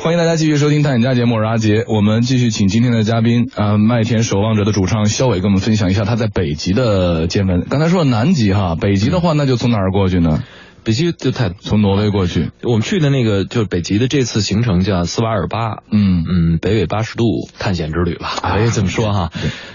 [0.03, 1.85] 欢迎大家继续收听《探险家》节目，我是阿杰。
[1.87, 7.67] 我们继续请今天的嘉宾啊，麦田守望者的主唱肖伟，跟我们分享一下他在北极的见闻。
[7.69, 10.41] 刚才说南极哈，北极的话，那就从哪儿过去呢？
[10.83, 16.11] 北极就太从挪威过去，我们去的那个就是北极的这次行程叫斯瓦尔巴，嗯。
[16.31, 17.25] 嗯，北纬八十度
[17.59, 19.31] 探险之旅吧，可以这么说哈，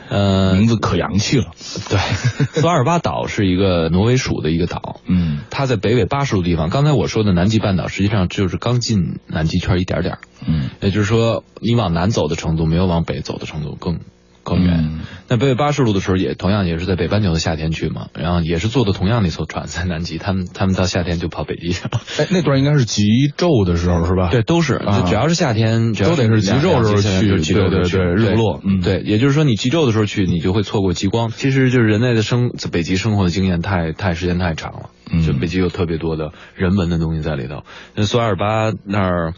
[0.08, 1.50] 呃，名字可洋气了。
[1.90, 1.98] 对，
[2.60, 6.70] 斯瓦尔巴岛是一个挪威属的一个岛，嗯，它在北纬八十度地方。
[6.70, 14.00] 刚才我说的南极半岛实际上就是刚进南极圈一点点，嗯，也就是说你往南走的程度没有往北走的程度更
[14.46, 15.00] 更远。
[15.28, 22.00] 那北纬八十度的时候，也同样也是在北半球的夏天去嘛，然后也是坐的同样的一艘船 在南极，他们他们到夏天就跑北极去了。
[22.18, 23.02] 哎，那段应该是极
[23.36, 24.30] 昼的时候是吧？
[24.30, 31.28] 对，都是，就只要是夏天，都得是极昼时候去，对对对，日落，嗯，对，也就是说你极昼的时候去，你就会错过极光。
[31.30, 34.90] 其实就是人类的生在北极生活的经验太太时间太长了，
[35.26, 37.64] 就北极有特别多的人文的东西在里头。
[37.96, 39.34] 那索尔巴那儿，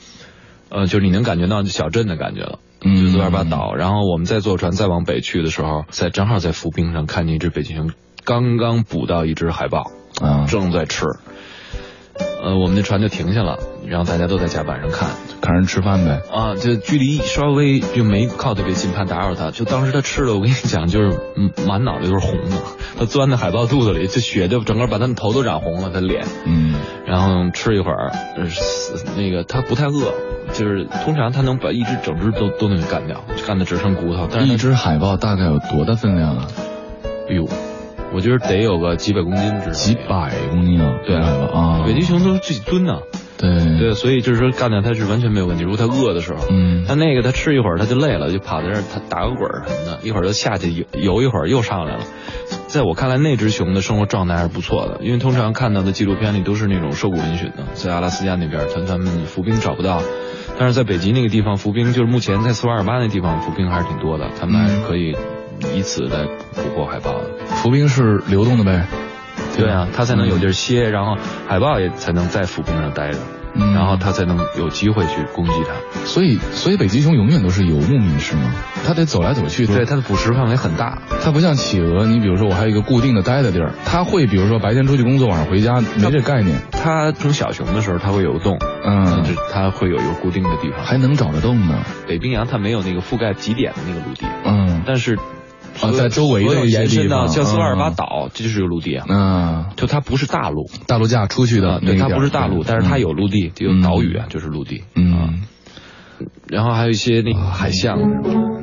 [0.68, 2.59] 呃，就是你能感觉到小镇的感觉了。
[2.82, 7.90] 嗯，索尔巴岛，然后我们再坐船再往北去的时候，在正好在浮冰上看见一只北极熊，
[8.24, 11.06] 刚刚捕到一只海豹，啊，正在吃。
[12.40, 15.10] 呃，我们的船就停下了，然后大家都在甲板上看，
[15.40, 16.20] 看人吃饭呗。
[16.32, 19.50] 啊，就距离稍微就没靠特别近，怕打扰他。
[19.50, 21.18] 就当时他吃的，我跟你讲，就是
[21.66, 22.56] 满脑袋都是红的，
[22.96, 26.24] 他钻在海豹肚子里，这血就整个把他的头都染红了，他脸。
[26.44, 26.76] 嗯。
[27.06, 28.12] 然后吃一会儿，
[29.16, 30.14] 那个他不太饿。
[30.59, 34.26] 就是通常它能把一只整只都都能干掉，干的只剩骨头。
[34.28, 36.48] 但是一只海豹大概有多大分量啊？
[37.30, 37.48] 哎呦，
[38.12, 40.98] 我觉得得有个几百公斤至几百公斤啊！
[41.06, 42.98] 对啊，北极熊都是几吨呢？
[43.36, 45.62] 对对，所以就是说干掉它是完全没有问题。
[45.62, 52.02] 如果它饿的时候，嗯，它那个它吃一会儿它就累了，就跑在那儿它打个滚什么的，一会儿就下去游游一会儿又上来了。
[52.66, 60.02] 在我看来，那只熊的生活状态还是不错的，因为通常看到的纪录片里都是那种瘦骨嶙峋的，在阿拉斯加那边，他他们浮冰找不到。
[60.59, 65.16] 但是在北极那个地方，浮冰就是目前在斯瓦尔巴那地方浮冰还是挺多的，他们还是可以
[65.74, 67.30] 以此来捕获海豹的。
[67.62, 68.84] 浮冰是流动的呗，
[69.56, 73.18] 对啊，它才能有地儿歇，然后海豹也才能在浮冰上待着。
[73.55, 78.53] 然后它才能有机会去攻击它，所以所以北极熊永远都是游牧民是吗？
[78.86, 81.03] 它得走来走去，对它的捕食范围很大。
[81.22, 86.61] 它不像企鹅，你比如说我还有一个固定的待的地儿，它会比如说白天出去工作，晚上回家，没这概念。
[86.72, 91.82] 它从小熊的时候，它会有洞，嗯，就它会有一个固定的地方，还能找得动呢。
[92.07, 95.18] 北冰洋它没有那个覆盖极点的那个陆地，嗯，但是。
[95.80, 99.06] 啊，在周围的延伸到叫斯瓦尔巴岛，这就是个陆地啊。
[99.08, 104.82] 嗯，就它不是大陆，大陆架出去的，对，它不是大陆，但是它有陆地，有岛屿啊，就是陆地。
[104.94, 105.42] 嗯，
[106.48, 107.98] 然后还有一些那个海象，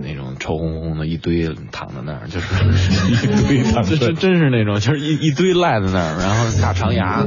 [0.03, 2.47] 那种臭烘烘的一堆躺在那儿，就是
[3.11, 7.23] 一堆躺，这真真是那种，就是一一堆赖在那儿，然后大长牙，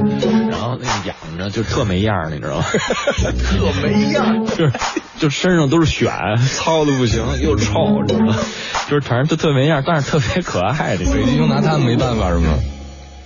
[0.49, 2.63] 然后那个仰着，就特没样儿，你知道吗？
[2.69, 4.71] 特没样儿，就是
[5.17, 8.35] 就身上都是癣，糙的不行，又臭，你知道吗？
[8.89, 10.97] 就是反正就特没样儿，但是特别可爱。
[10.97, 12.53] 这北极熊拿它没办法是吗？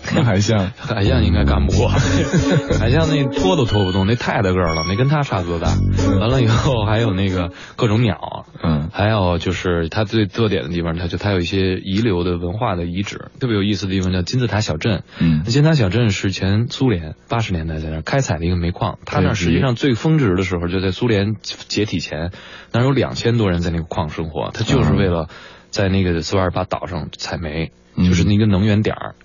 [0.24, 1.88] 海象，海象应该干不过。
[2.80, 5.74] 海象那拖都拖不动，那太大个了，那跟它差不多大。
[6.20, 15.04] 完了以后还有那个 各种鸟，嗯，还有就是它最特点的地方，它就它有一些遗留的文化的遗址，特别有意思的地方叫金字塔小镇。
[15.20, 22.32] 嗯，金字塔小镇是前苏联八十年代在那开采的一个煤矿，它那实际上最峰值的时候就在苏联解体前，
[22.72, 25.30] 那有两千多人在那个矿生活，它就是为了
[25.70, 29.16] 在那个斯瓦尔巴岛上采煤，就是那个能源点儿。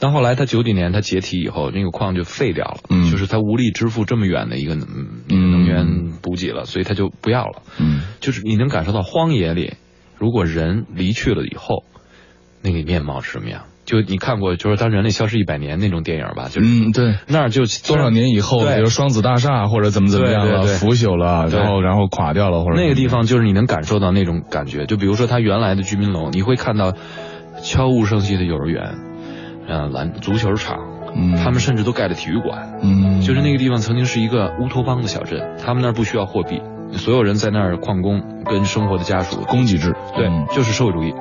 [0.00, 9.74] 但后来他九几年他解体以后，那个矿就废掉了，嗯，就是他无力支付这么远的一个能源补给了，所以他就不要了，嗯，就是你能感受到荒野里，
[10.16, 11.84] 如果人离去了以后，
[12.62, 13.62] 那个面貌是什么样？
[13.84, 16.50] 就你看过，就是当人类消失一百年那种电影吧？
[16.50, 24.84] 就是嗯，对，那儿就多少年以后，比如双子大厦或者怎么怎么样了，腐朽了，然后然后垮掉了，或者那个地方就是你能感受到那种感觉。
[24.84, 26.92] 就比如说它原来的居民楼，你会看到
[27.62, 29.07] 悄无声息的幼儿园。
[29.68, 30.78] 呃，篮足球场，
[31.14, 36.62] 嗯，他们甚至都盖了体育馆，嗯，就是那个地方曾经是一个乌托邦的小镇，他们那儿不需要货币，
[36.92, 41.12] 所有人在那儿矿工跟生活的家属，供给制，对，就是社会主义。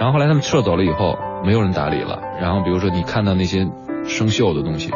[0.00, 2.18] 然后后来他们撤走了以后，没有人打理了。
[2.40, 3.68] 然后比如说你看到那些
[4.04, 4.90] 生锈的东西，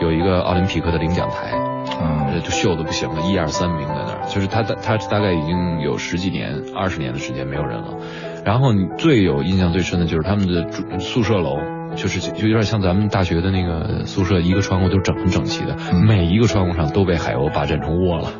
[0.00, 1.50] 有一个奥林匹克的领奖台，
[1.98, 7.96] 啊，就锈的不行了，一二三名在那儿，就是他他大概已经有十几年、二十年的时间没有人了。
[8.44, 11.58] 然后你最有印象最深的就是他们的住宿舍楼。
[11.96, 15.76] 就是就有点像咱们大学的那个宿舍，一个窗户都整很整齐的，
[16.06, 18.32] 每一个窗户上都被海鸥霸占成窝了，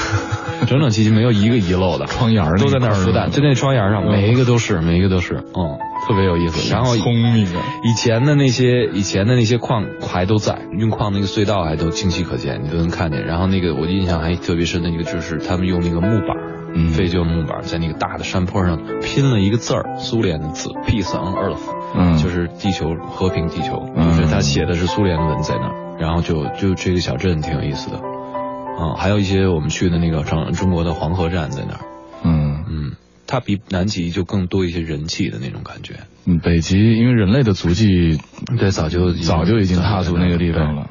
[0.66, 2.06] 整整齐齐，没有一个遗漏的。
[2.06, 6.72] 窗沿都在那儿孵蛋，就那窗沿上，每一个都是，每一个都是，嗯，特别有意思。
[6.72, 7.62] 然后聪明啊！
[7.82, 13.24] 以前的那些以前的那些矿还都在，运矿那个隧道还都清晰可见，你都能看见。
[13.24, 21.74] 然后那个我印象还特别深的一个就是他们用那个木板，废旧木板，在那个大的山坡上拼了一个字儿，苏联的字，Peace on Earth。
[21.98, 31.80] 嗯，就是地球和平，地球，就是他写的是苏联的文在那儿，然后就就这个小镇挺有意思的，啊，还有一些我们去的那个中中国的黄河站在那儿，
[32.22, 32.92] 嗯嗯，
[33.26, 38.18] 它比南极就更多一些人气的那种感觉，嗯，北极因为人类的足迹，
[38.58, 40.90] 对，早就早就已经踏足那个地方了。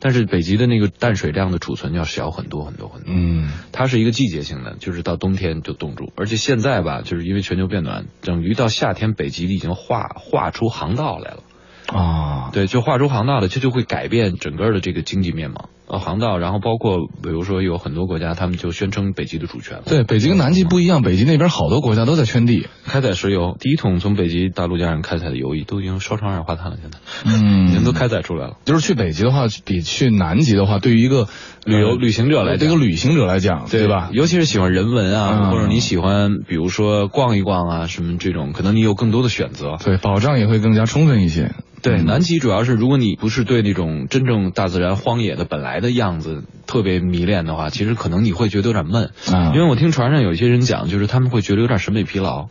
[0.00, 3.12] 但是北极的那个淡水量的储存要小很多很多很多。
[3.12, 11.42] 嗯，它是一个季节性的，就是到冬天就冻住，而且现在吧，就是因为全球变暖，等于到夏天北极已经化化出航道来了。
[11.88, 15.68] 啊，对，就画出航道了，这就会改变整个的这个经济面貌。
[15.88, 19.80] 呃，航道，然后包括比如说有很多国家，他们就宣称北极的主权。
[19.86, 28.58] 对，北极跟南极不一样，北极那边好多国家都在圈地开采石油，第一桶从北极大陆架上开采的油都已经烧成二氧化碳了，现在，嗯，已经都开采出来了。
[28.66, 31.26] 就是去北极的话，比去南极的话，对于一个
[31.64, 34.10] 旅游旅行者来，对一个旅行者来讲，对吧？
[34.12, 41.52] 尤其是喜欢人文啊，或者你喜欢，比如说逛一逛啊，什么这种，可能你有更多的选择，对，保障也会更加充分一些。
[41.80, 46.44] 对，南极主要是如果你不是对那种真正大自然荒野的本来的样子。
[46.68, 52.48] 特别迷恋的话，其实可能你会觉得有点闷，嗯，因为我听船上有一些人讲，就是他们会觉得有点审美疲劳。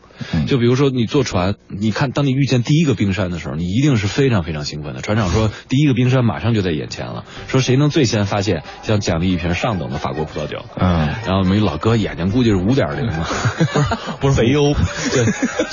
[0.48, 5.02] 就比如说你坐船，你看当你遇见第一个冰山的时候，你一定是非常非常兴奋的。
[5.02, 10.66] 船长说第一个冰山马上就在眼前了，说谁能最先发现，将奖励一瓶上等的法国葡萄酒。
[10.80, 13.24] 嗯，然后我们老哥眼睛估计是五点零嘛，
[14.20, 14.74] 不是 肥优，
[15.14, 15.26] 对，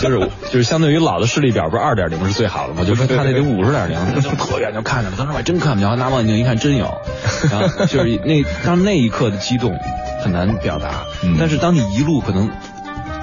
[0.02, 3.96] 就是就是相对于老的视力表不是二点零是最好的嘛，就说他那得五十点零，
[4.36, 6.92] 特远就看见了，当时我还真看不着，拿望远镜一看真有，
[7.50, 8.42] 然后就是那。
[8.64, 9.78] 当那一刻的激动
[10.22, 11.04] 很难表达，
[11.38, 12.50] 但是当你一路可能，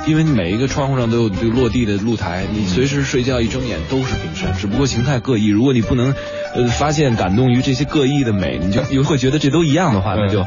[0.08, 5.48] 因为每一个窗户上都有这个落地的露台，你随时睡觉一睁眼都是冰山，只不过形态各异。
[5.48, 6.14] 如果你不能。
[6.54, 10.46] 呃，发现感动于这些各异的美，你就 你会觉得这都一样的话，那就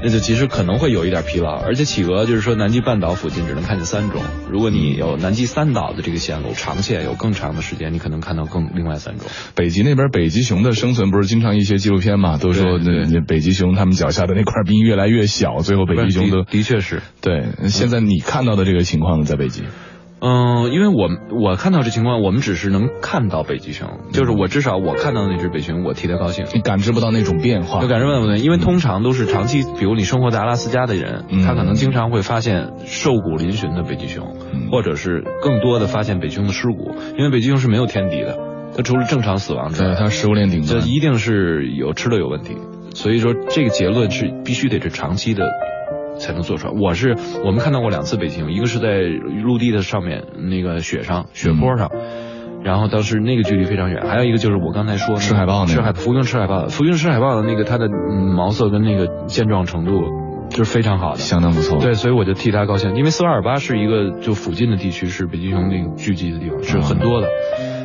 [0.00, 1.56] 那就其实可能会有一点疲劳。
[1.56, 4.22] 而且企鹅就是说，南极半岛附近只能看见三种。
[4.48, 9.26] 如果你有南极三岛的这个线路长线，有更长的时间，你可能看到更另外三种。
[9.56, 17.46] 北极那边北极熊的生存不是经常一些纪录片嘛，都说那那北极熊他们脚下的那块冰越来越小，最后北极熊都的确是对。
[17.66, 19.64] 现在你看到的这个情况呢，在北极。
[20.24, 26.46] 嗯，因为我我看到这情况，我们只是能看到北极熊，就是我至少我看到那只北极熊，我替他高兴。
[26.54, 34.36] 你感知不到那种变化，就感知不到，因为通常都是长期，比如你生活在阿拉斯加的人，他可能经常会发现瘦骨嶙峋的北极熊，
[34.70, 38.38] 或者是更多的发现北极熊的尸骨，因为北极熊是没有天敌的，
[38.76, 42.56] 它除了正常死亡之外，它食物链顶端，这一定是有吃的有问题，
[42.94, 45.50] 所以说这个结论是必须得是长期的。
[46.22, 46.72] 才能做出来。
[46.80, 49.00] 我是我们看到过两次北极熊，一个是在
[49.42, 51.90] 陆地的上面那个雪上雪坡上，
[52.64, 54.06] 然后当时那个距离非常远。
[54.06, 59.92] 还有一个就是我刚才说吃海豹，吃海浮云吃海豹，浮云吃海豹的那个它的毛色跟那个健壮程度
[60.48, 61.78] 就是非常好的，相当不错。
[61.78, 67.28] 对，所以我就替他高兴，因为斯瓦尔巴是一个就附近的地区是北极熊那个聚集的地方是很多的，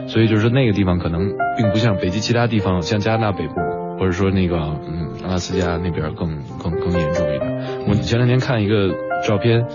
[0.07, 1.21] 所以就是那个地方可能
[1.57, 3.53] 并不像北极其他地方，像加拿大北部
[3.97, 7.46] 或者说那个嗯阿拉斯加那边更更更严重一点。
[7.87, 9.65] 我前两天看一个照片，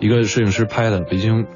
[0.00, 1.46] 一个摄影师拍的北极熊，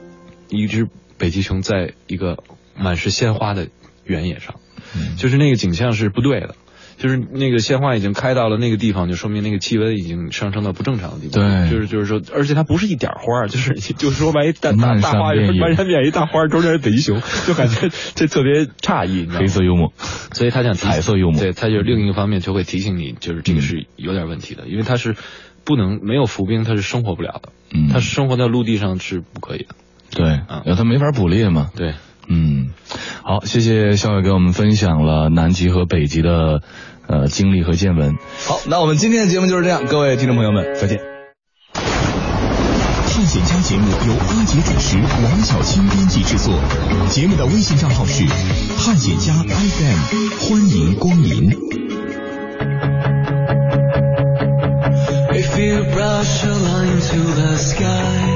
[0.49, 0.87] 一只
[1.19, 2.39] 北极熊在一个
[2.79, 3.67] 满是鲜花的
[4.05, 4.55] 原野上，
[5.19, 6.55] 就是那个景象是不对的，
[6.97, 11.69] 就是那个鲜花已经开到了那个地方，就说明那个气温已经上升到不正常的地方。
[11.69, 19.27] 对，就是就是说，而且它不是一点花，就是就是说白一大大大花园，漫山遍野一大花，中间是北极熊，就感觉 这特别诧异。
[19.29, 19.93] 黑色幽默，
[20.33, 25.17] 所以他想彩色幽默，对，他就另一个方面就会提醒你，就是这个是有点问题的，因为它是。
[25.67, 27.51] 不能没有浮冰，它是生活不了的。
[27.75, 29.75] 嗯，它生活在陆地上是不可以的。
[30.11, 31.69] 对，因为它没法捕猎嘛。
[31.75, 31.95] 对，
[32.29, 32.71] 嗯，
[33.25, 36.62] 好，谢谢肖伟给我们分享了南极和北极的
[37.09, 38.14] 呃经历和见闻。
[38.47, 41.01] 好，那我们今天的节目就是这样，各位听众朋友们，再见。
[43.09, 46.55] 探险家节目由阿杰主持，王小青编辑制作。
[47.09, 48.25] 节目的微信账号是
[48.79, 49.99] 探险家 FM，
[50.39, 53.16] 欢迎光临。
[55.97, 58.36] Brush a line to the sky,